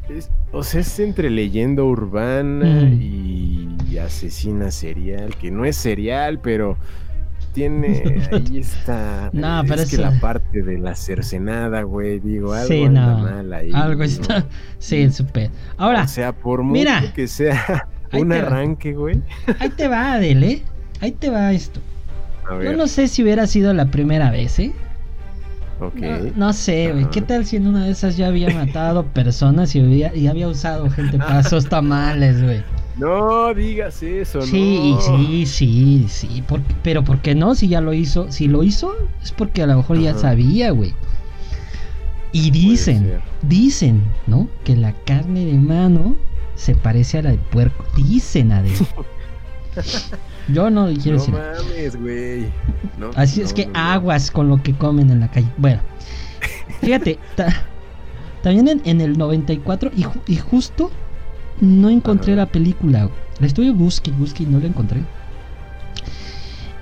[0.09, 3.01] es- o sea, es entre leyenda urbana Mm.
[3.03, 6.77] y asesina serial, que no es serial, pero
[7.53, 8.03] tiene
[8.33, 9.31] ahí está.
[9.33, 13.19] No, es que la parte de la cercenada, güey, digo, algo sí, anda no.
[13.19, 13.71] mal ahí.
[13.73, 14.05] algo ¿no?
[14.05, 14.47] está.
[14.79, 15.51] Sí, súper.
[15.79, 17.13] Ahora, O sea, por mucho mira.
[17.15, 19.21] que sea un arranque, güey.
[19.59, 20.63] ahí te va, Adele.
[21.01, 21.81] Ahí te va esto.
[22.63, 24.73] Yo no sé si hubiera sido la primera vez, ¿eh?
[25.81, 25.93] No,
[26.37, 27.05] no sé, güey.
[27.11, 30.49] ¿Qué tal si en una de esas ya había matado personas y había, y había
[30.49, 32.63] usado gente para esos tamales, güey?
[32.99, 35.01] No digas eso, Sí, no.
[35.03, 36.43] sí, sí, sí.
[36.49, 37.55] por- pero ¿por qué no?
[37.55, 38.33] Si ya lo hizo.
[38.33, 40.95] Si lo hizo, es porque a lo mejor ya sabía, güey.
[42.33, 44.49] Y dicen, dicen, ¿no?
[44.65, 46.17] Que la carne de mano
[46.55, 47.85] se parece a la de puerco.
[47.97, 48.73] Dicen, Adel.
[50.49, 51.35] Yo no quiero No decir.
[51.35, 51.63] nada.
[51.63, 52.47] mames, güey.
[52.99, 53.79] No, Así es no, que no, no.
[53.79, 55.49] aguas con lo que comen en la calle.
[55.59, 55.81] Bueno,
[56.81, 57.65] fíjate, ta-
[58.43, 60.91] también en, en el 94 y, y justo
[61.61, 62.43] no encontré Ajá.
[62.43, 63.11] la película.
[63.41, 65.03] La estuve busque, y busque y no la encontré.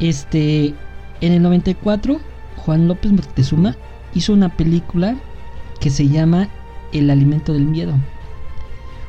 [0.01, 0.75] Este,
[1.21, 2.21] en el 94,
[2.57, 3.77] Juan López Moctezuma
[4.15, 5.17] hizo una película
[5.81, 6.49] que se llama
[6.93, 7.95] El alimento del miedo.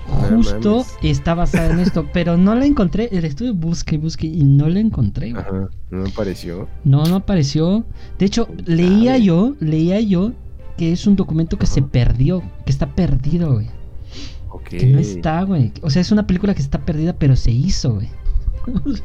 [0.08, 3.10] Justo está basada en esto, pero no la encontré.
[3.12, 5.32] La estuve busque, y busque y no la encontré.
[5.32, 5.43] güey.
[5.43, 6.68] Ajá, no me pareció.
[6.84, 7.86] No, no apareció.
[8.20, 10.34] De hecho, leía yo, leía yo
[10.78, 13.68] que es un documento que se perdió, que está perdido, güey.
[14.49, 14.70] Ok.
[14.70, 15.72] Que no está, güey.
[15.82, 18.10] O sea, es una película que está perdida, pero se hizo, güey.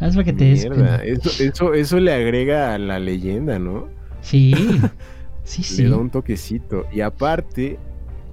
[0.00, 3.88] Haz para que te Mierda, eso, eso, eso le agrega a la leyenda, ¿no?
[4.22, 4.54] Sí,
[5.44, 5.82] sí, sí.
[5.84, 6.86] Le da un toquecito.
[6.92, 7.78] Y aparte,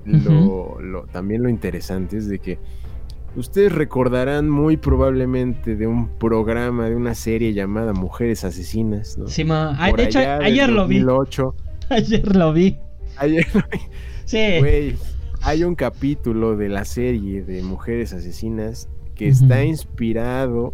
[0.06, 2.60] lo, lo- también lo interesante es de que
[3.36, 9.28] ustedes recordarán muy probablemente de un programa, de una serie llamada Mujeres Asesinas, ¿no?
[9.28, 9.76] Sí, ma.
[9.80, 11.00] Ah, de hecho, ayer lo vi.
[11.00, 11.56] 2008.
[11.90, 12.78] Ayer lo vi.
[13.18, 13.80] Ayer lo vi.
[14.26, 14.96] Sí.
[15.42, 20.72] Hay un capítulo de la serie de Mujeres Asesinas que está inspirado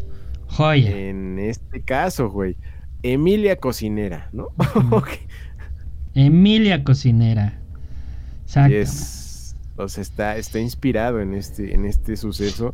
[0.48, 0.92] Joya.
[0.96, 2.56] en este caso, güey.
[3.04, 4.48] Emilia Cocinera, ¿no?
[6.14, 7.62] Emilia Cocinera.
[8.48, 8.74] Exacto.
[8.74, 12.74] Y es, o sea, está, está inspirado en este, en este suceso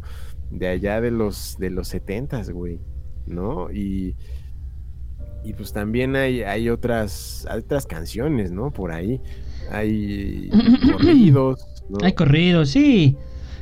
[0.52, 2.80] de allá de los, de los 70 güey,
[3.26, 3.72] ¿no?
[3.72, 4.16] Y,
[5.44, 8.72] y pues también hay, hay otras, hay otras canciones, ¿no?
[8.72, 9.20] Por ahí.
[9.72, 10.50] Hay
[10.92, 11.98] corridos, ¿no?
[12.06, 13.18] Hay corrido, sí.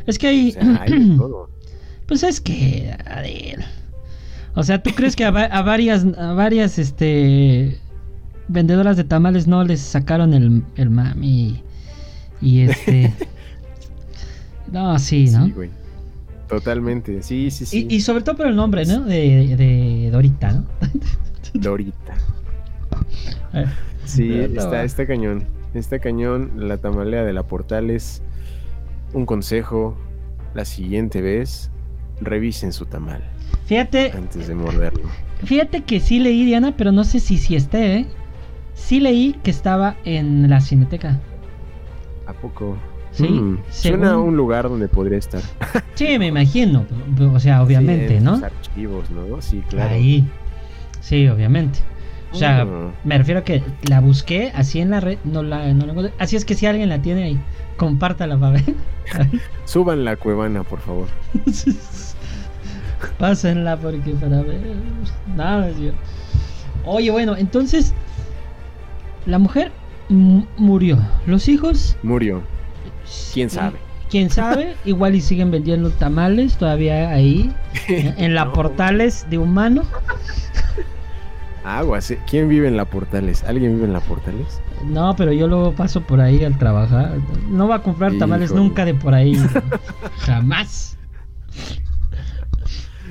[0.06, 0.50] Es que hay.
[0.50, 1.50] O sea, hay de todo.
[2.08, 3.64] Pues es que, a ver.
[4.54, 7.78] O sea, ¿tú crees que a, va- a varias, a varias, este,
[8.50, 11.64] vendedoras de tamales no les sacaron el, el mami?
[12.42, 13.14] Y este...
[14.72, 15.46] no, sí, ¿no?
[15.46, 15.70] Sí, güey.
[16.48, 17.88] Totalmente, sí, sí, sí.
[17.90, 19.02] y, y sobre todo por el nombre, ¿no?
[19.06, 20.66] De, de Dorita, ¿no?
[21.54, 22.14] Dorita.
[23.54, 23.66] Eh,
[24.06, 25.46] Sí, está, está cañón.
[25.74, 26.52] Está cañón.
[26.58, 28.22] La tamalea de la Portales.
[29.14, 29.98] Un consejo.
[30.54, 31.72] La siguiente vez,
[32.20, 33.24] revisen su tamal.
[33.68, 35.04] Fíjate, antes de morderlo.
[35.46, 38.06] fíjate que sí leí, Diana, pero no sé si sí esté, ¿eh?
[38.74, 41.22] Sí leí que estaba en la cineteca.
[42.32, 42.78] ¿A poco?
[43.12, 45.42] Sí, Mm, según- Suena a un lugar donde podría estar.
[45.96, 46.86] Sí, me imagino.
[47.34, 48.32] O sea, obviamente, Sí, en ¿no?
[48.32, 49.42] los archivos, ¿no?
[49.42, 49.94] Sí, claro.
[49.94, 50.28] Ahí.
[51.02, 51.80] Sí, obviamente.
[52.32, 52.94] O sea, Mm.
[53.04, 56.14] me refiero a que la busqué así en la red, no la, no la encontré.
[56.18, 57.40] Así es que si alguien la tiene ahí,
[57.78, 58.64] compártala para ver.
[59.66, 61.08] Suban la cuevana, por favor.
[63.20, 64.62] Pásenla porque para ver.
[65.36, 65.98] Nada, cierto.
[66.86, 67.94] Oye, bueno, entonces
[69.26, 69.72] la mujer
[70.12, 70.98] murió.
[71.26, 72.42] Los hijos, Murió.
[73.34, 73.78] ¿Quién sabe?
[74.10, 77.54] quién sabe, igual y siguen vendiendo tamales todavía ahí
[77.88, 78.54] en, la No.
[78.54, 79.84] Portales de Humano.
[81.64, 82.12] Aguas.
[82.12, 82.20] ¿eh?
[82.30, 83.44] ¿Quién vive en la Portales?
[83.44, 84.60] ¿Alguien vive en la Portales?
[84.86, 87.18] No, pero yo luego paso por ahí al trabajar.
[87.50, 88.64] No va a comprar tamales Híjole.
[88.64, 89.36] nunca de por ahí.
[90.20, 90.98] Jamás.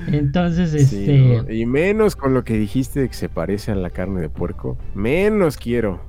[0.07, 1.43] Entonces, Sí, este.
[1.43, 1.51] ¿no?
[1.51, 4.77] Y menos con lo que dijiste de que se parece a la carne de puerco.
[4.95, 6.01] Menos quiero.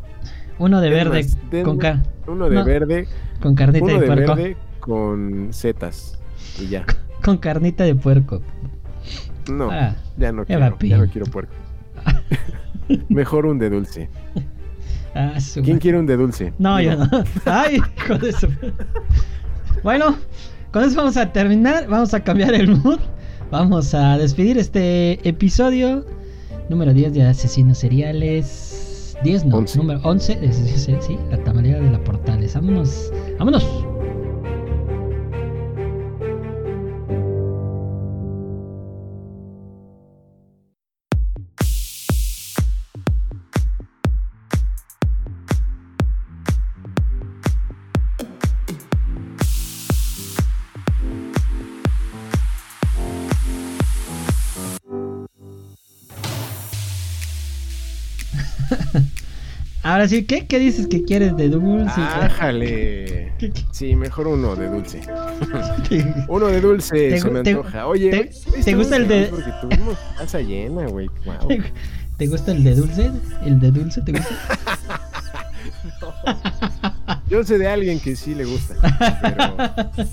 [0.58, 2.64] Uno de verde más, denme con, ca- Uno de No.
[2.64, 3.08] verde.
[3.40, 4.34] con carnita Uno de de puerco.
[4.36, 6.18] verde con setas.
[6.60, 6.84] Y ya.
[7.24, 8.42] Con carnita de puerco.
[9.50, 10.76] No, Ah, ya no quiero.
[10.80, 11.52] Ya no quiero puerco.
[13.08, 14.08] Mejor un de dulce.
[15.14, 16.52] ah, su ¿Quién quiere un de dulce?
[16.58, 17.24] No, Digo, yo no.
[17.46, 18.48] Ay, con eso.
[19.82, 20.16] Bueno,
[20.72, 21.86] con eso vamos a terminar.
[21.88, 23.00] Vamos a cambiar el mood.
[23.50, 26.04] Vamos a despedir este episodio
[26.68, 28.78] número 10 de Asesinos Seriales.
[29.22, 29.78] 10 no, Once.
[29.78, 30.36] número 11.
[30.36, 32.54] de Asesinos Seriales, Sí, la tamalera de la Portales.
[32.54, 33.12] Vámonos.
[33.38, 33.91] Vámonos.
[59.92, 60.46] Ahora sí, ¿qué?
[60.46, 62.00] ¿Qué dices que quieres de dulce?
[62.00, 63.32] ¡Ájale!
[63.38, 65.02] ¿Qué- qué- Sí, mejor uno de dulce.
[66.28, 67.86] Uno de dulce, ¿Te se te- antoja.
[67.86, 68.10] Oye,
[68.64, 71.08] te- gusta el de- Porque tuvimos casa llena, güey.
[71.26, 71.48] Wow.
[72.16, 73.10] ¿Te gusta el de dulce?
[73.44, 74.58] ¿El de dulce te gusta?
[77.28, 78.74] Yo sé de alguien que sí le gusta.
[79.20, 80.08] Pero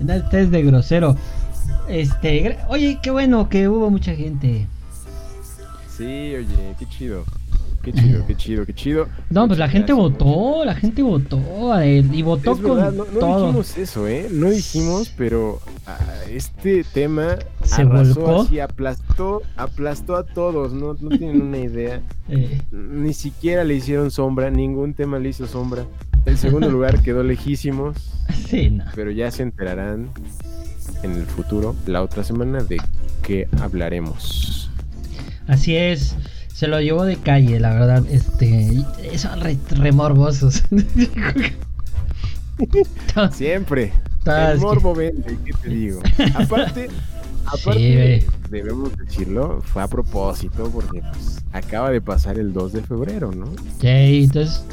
[0.14, 1.16] Este es de grosero.
[1.88, 4.66] Este, oye, qué bueno que hubo mucha gente.
[5.94, 7.24] sí, oye, qué chido.
[7.86, 9.06] Qué chido, qué chido, qué chido.
[9.30, 11.40] No, pues la gente votó, la gente votó
[11.80, 13.46] eh, y votó Es con no, no todo.
[13.46, 14.26] dijimos eso, ¿eh?
[14.32, 15.96] No dijimos, pero ah,
[16.28, 18.42] este tema Se arrasó volcó.
[18.42, 22.00] así, aplastó, aplastó a todos, no, no tienen una idea.
[22.28, 25.84] Eh, Ni siquiera le hicieron sombra, ningún tema le hizo sombra.
[26.24, 27.96] El segundo lugar quedó lejísimos,
[28.50, 28.82] sí, no.
[28.96, 30.08] pero ya se enterarán
[31.04, 32.78] en el futuro, la otra semana, de
[33.22, 34.72] qué hablaremos.
[35.46, 36.16] Así es.
[36.56, 38.02] Se lo llevó de calle, la verdad.
[38.10, 38.82] Este,
[39.18, 40.62] son re, re morbosos.
[43.12, 43.92] To- Siempre.
[44.24, 46.00] El que- morbo vende, ¿qué te digo?
[46.34, 46.88] Aparte,
[47.44, 53.32] aparte debemos decirlo, fue a propósito porque pues, acaba de pasar el 2 de febrero,
[53.32, 53.44] ¿no?
[53.44, 54.64] Ok, entonces,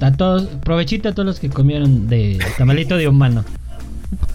[0.00, 3.44] a todos, provechito a todos los que comieron de tamalito de humano.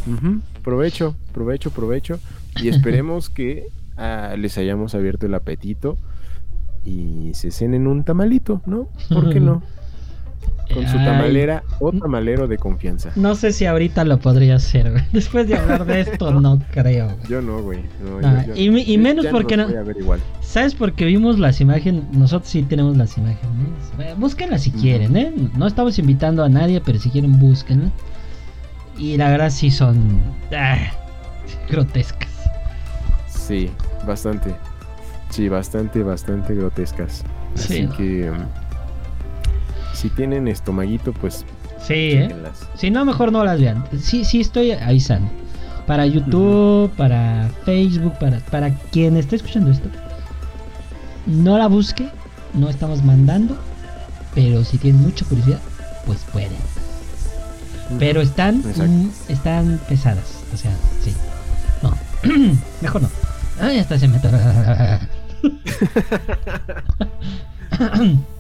[0.06, 0.42] Ujú.
[0.62, 2.20] Provecho, provecho, provecho.
[2.62, 5.98] Y esperemos que ah, les hayamos abierto el apetito
[6.88, 8.88] y se cenen un tamalito, ¿no?
[9.10, 9.62] ¿Por qué no?
[10.74, 13.12] Con su Ay, tamalera o tamalero de confianza.
[13.16, 15.04] No sé si ahorita lo podría hacer, güey.
[15.14, 17.06] Después de hablar de esto, no creo.
[17.08, 17.18] güey.
[17.30, 17.80] Yo no, güey.
[18.04, 20.20] no, Ah, yo- yo y menos ya porque no- voy a ver igual.
[20.42, 20.76] ¿Sabes?
[20.76, 22.04] Porque vimos las imágenes.
[22.12, 23.48] Nosotros sí tenemos las imágenes.
[24.18, 25.34] Búsquenlas si quieren, ¿eh?
[25.58, 27.92] No estamos invitando a nadie, pero si quieren, búsquenlas.
[28.98, 30.20] Y la verdad sí son
[30.54, 30.78] ah,
[31.70, 32.30] grotescas.
[33.30, 33.70] Sí,
[34.06, 34.54] bastante.
[35.30, 37.24] Sí, bastante, bastante grotescas.
[37.56, 38.38] Sí, Así que um,
[39.94, 41.46] si tienen estomaguito, pues
[41.88, 42.36] Sí, ¿eh?
[42.76, 43.86] Si no, mejor no las vean.
[44.02, 45.30] Sí, sí estoy avisando.
[45.86, 49.88] Para YouTube, para Facebook, para, para quien esté escuchando esto.
[51.26, 52.10] No la busque,
[52.54, 53.58] no estamos mandando.
[54.36, 55.60] Pero si tienen mucha curiosidad,
[56.06, 56.52] pues pueden.
[58.00, 60.44] Pero están, mm, están pesadas.
[60.54, 60.72] O sea,
[61.02, 61.16] sí.
[61.82, 61.94] No.
[62.82, 63.10] Mejor no.
[63.62, 64.20] Ay, hasta se me.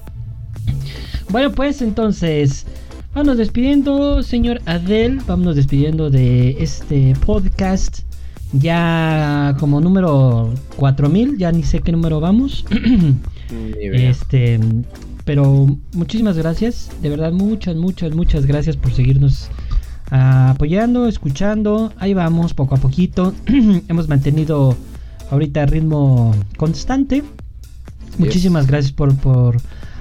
[1.29, 2.65] Bueno, pues entonces,
[3.13, 5.19] vámonos despidiendo, señor Adel.
[5.27, 7.99] Vámonos despidiendo de este podcast.
[8.53, 12.65] Ya como número 4000, ya ni sé qué número vamos.
[13.79, 14.59] Este,
[15.23, 19.47] pero muchísimas gracias, de verdad muchas, muchas, muchas gracias por seguirnos
[20.11, 21.93] ah, apoyando, escuchando.
[21.97, 23.33] Ahí vamos, poco a poquito.
[23.87, 24.75] Hemos mantenido
[25.31, 27.23] ahorita a ritmo constante.
[28.17, 29.57] Muchísimas gracias por, por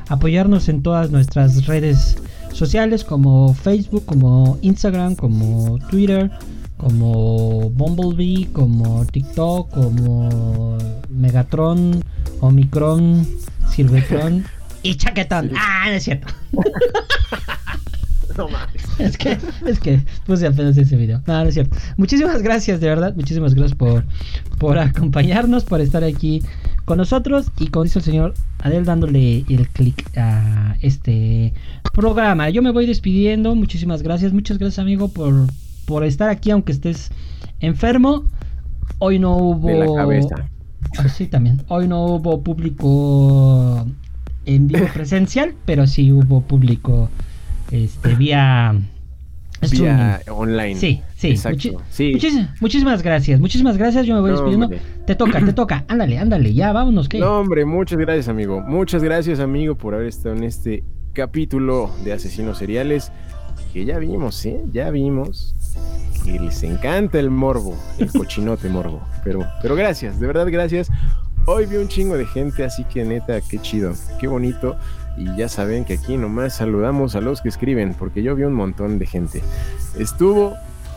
[0.08, 2.16] apoyarnos en todas nuestras redes
[2.52, 6.30] sociales como Facebook, como Instagram, como Twitter,
[6.76, 10.78] como Bumblebee, como TikTok, como
[11.10, 12.02] Megatron,
[12.40, 13.26] Omicron,
[13.70, 14.44] Silvetron
[14.82, 15.52] y Chaquetón.
[15.56, 16.28] Ah, no es cierto.
[18.36, 18.82] No mames.
[18.98, 21.22] Es que, es que puse apenas ese video.
[21.26, 21.76] No, no es cierto.
[21.96, 23.14] Muchísimas gracias, de verdad.
[23.14, 24.04] Muchísimas gracias por,
[24.58, 26.42] por acompañarnos, por estar aquí
[26.84, 27.50] con nosotros.
[27.58, 31.52] Y como dice el señor Adel, dándole el clic a este
[31.92, 32.48] programa.
[32.50, 33.54] Yo me voy despidiendo.
[33.54, 34.32] Muchísimas gracias.
[34.32, 35.46] Muchas gracias, amigo, por,
[35.84, 37.10] por estar aquí, aunque estés
[37.60, 38.24] enfermo.
[38.98, 39.68] Hoy no hubo.
[39.68, 40.48] De la cabeza.
[40.98, 41.62] Ah, sí, también.
[41.68, 43.86] Hoy no hubo público
[44.46, 47.10] en vivo presencial, pero sí hubo público
[47.70, 48.74] este, vía.
[49.70, 50.74] Vía online.
[50.76, 51.28] Sí, sí.
[51.30, 51.56] Exacto.
[51.58, 52.12] muchi- sí.
[52.12, 53.40] muchis- muchísimas gracias.
[53.40, 54.06] Muchísimas gracias.
[54.06, 54.66] Yo me voy No, despidiendo.
[54.66, 54.82] hombre.
[55.06, 55.84] Te toca, te toca.
[55.88, 56.52] Ándale, ándale.
[56.52, 57.08] Ya, vámonos.
[57.08, 57.18] ¿qué?
[57.18, 58.60] No, hombre, muchas gracias, amigo.
[58.60, 63.10] Muchas gracias, amigo, por haber estado en este capítulo de Asesinos Seriales.
[63.72, 64.60] Que ya vimos, ¿eh?
[64.72, 65.54] Ya vimos
[66.24, 69.00] que les encanta el morbo, el cochinote morbo.
[69.24, 70.90] Pero, pero gracias, de verdad, gracias.
[71.46, 74.76] Hoy vi un chingo de gente, así que neta, qué chido, qué bonito.
[75.16, 78.54] Y ya saben que aquí nomás saludamos a los que escriben, porque yo vi un
[78.54, 79.42] montón de gente.
[79.98, 80.54] Estuvo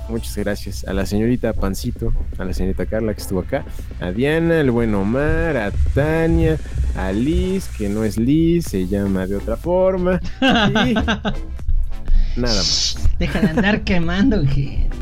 [0.09, 3.63] Muchas gracias a la señorita Pancito, a la señorita Carla que estuvo acá,
[3.99, 6.57] a Diana, al buen Omar, a Tania,
[6.97, 10.19] a Liz, que no es Liz, se llama de otra forma.
[10.41, 11.35] Y nada
[12.35, 12.97] más.
[13.19, 14.97] Deja de andar quemando, gente.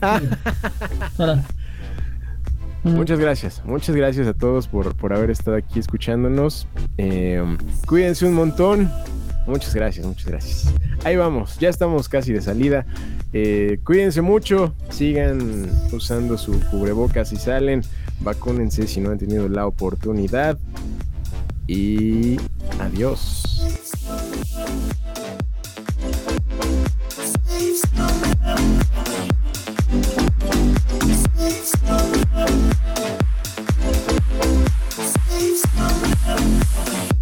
[2.84, 6.68] Muchas gracias, muchas gracias a todos por, por haber estado aquí escuchándonos.
[6.98, 7.42] Eh,
[7.86, 8.90] cuídense un montón.
[9.46, 10.74] Muchas gracias, muchas gracias.
[11.04, 12.86] Ahí vamos, ya estamos casi de salida.
[13.32, 17.82] Eh, cuídense mucho, sigan usando su cubrebocas si salen,
[18.20, 20.58] vacúnense si no han tenido la oportunidad.
[21.66, 22.36] Y
[22.78, 23.54] adiós.
[31.46, 31.84] Thank
[37.08, 37.13] you.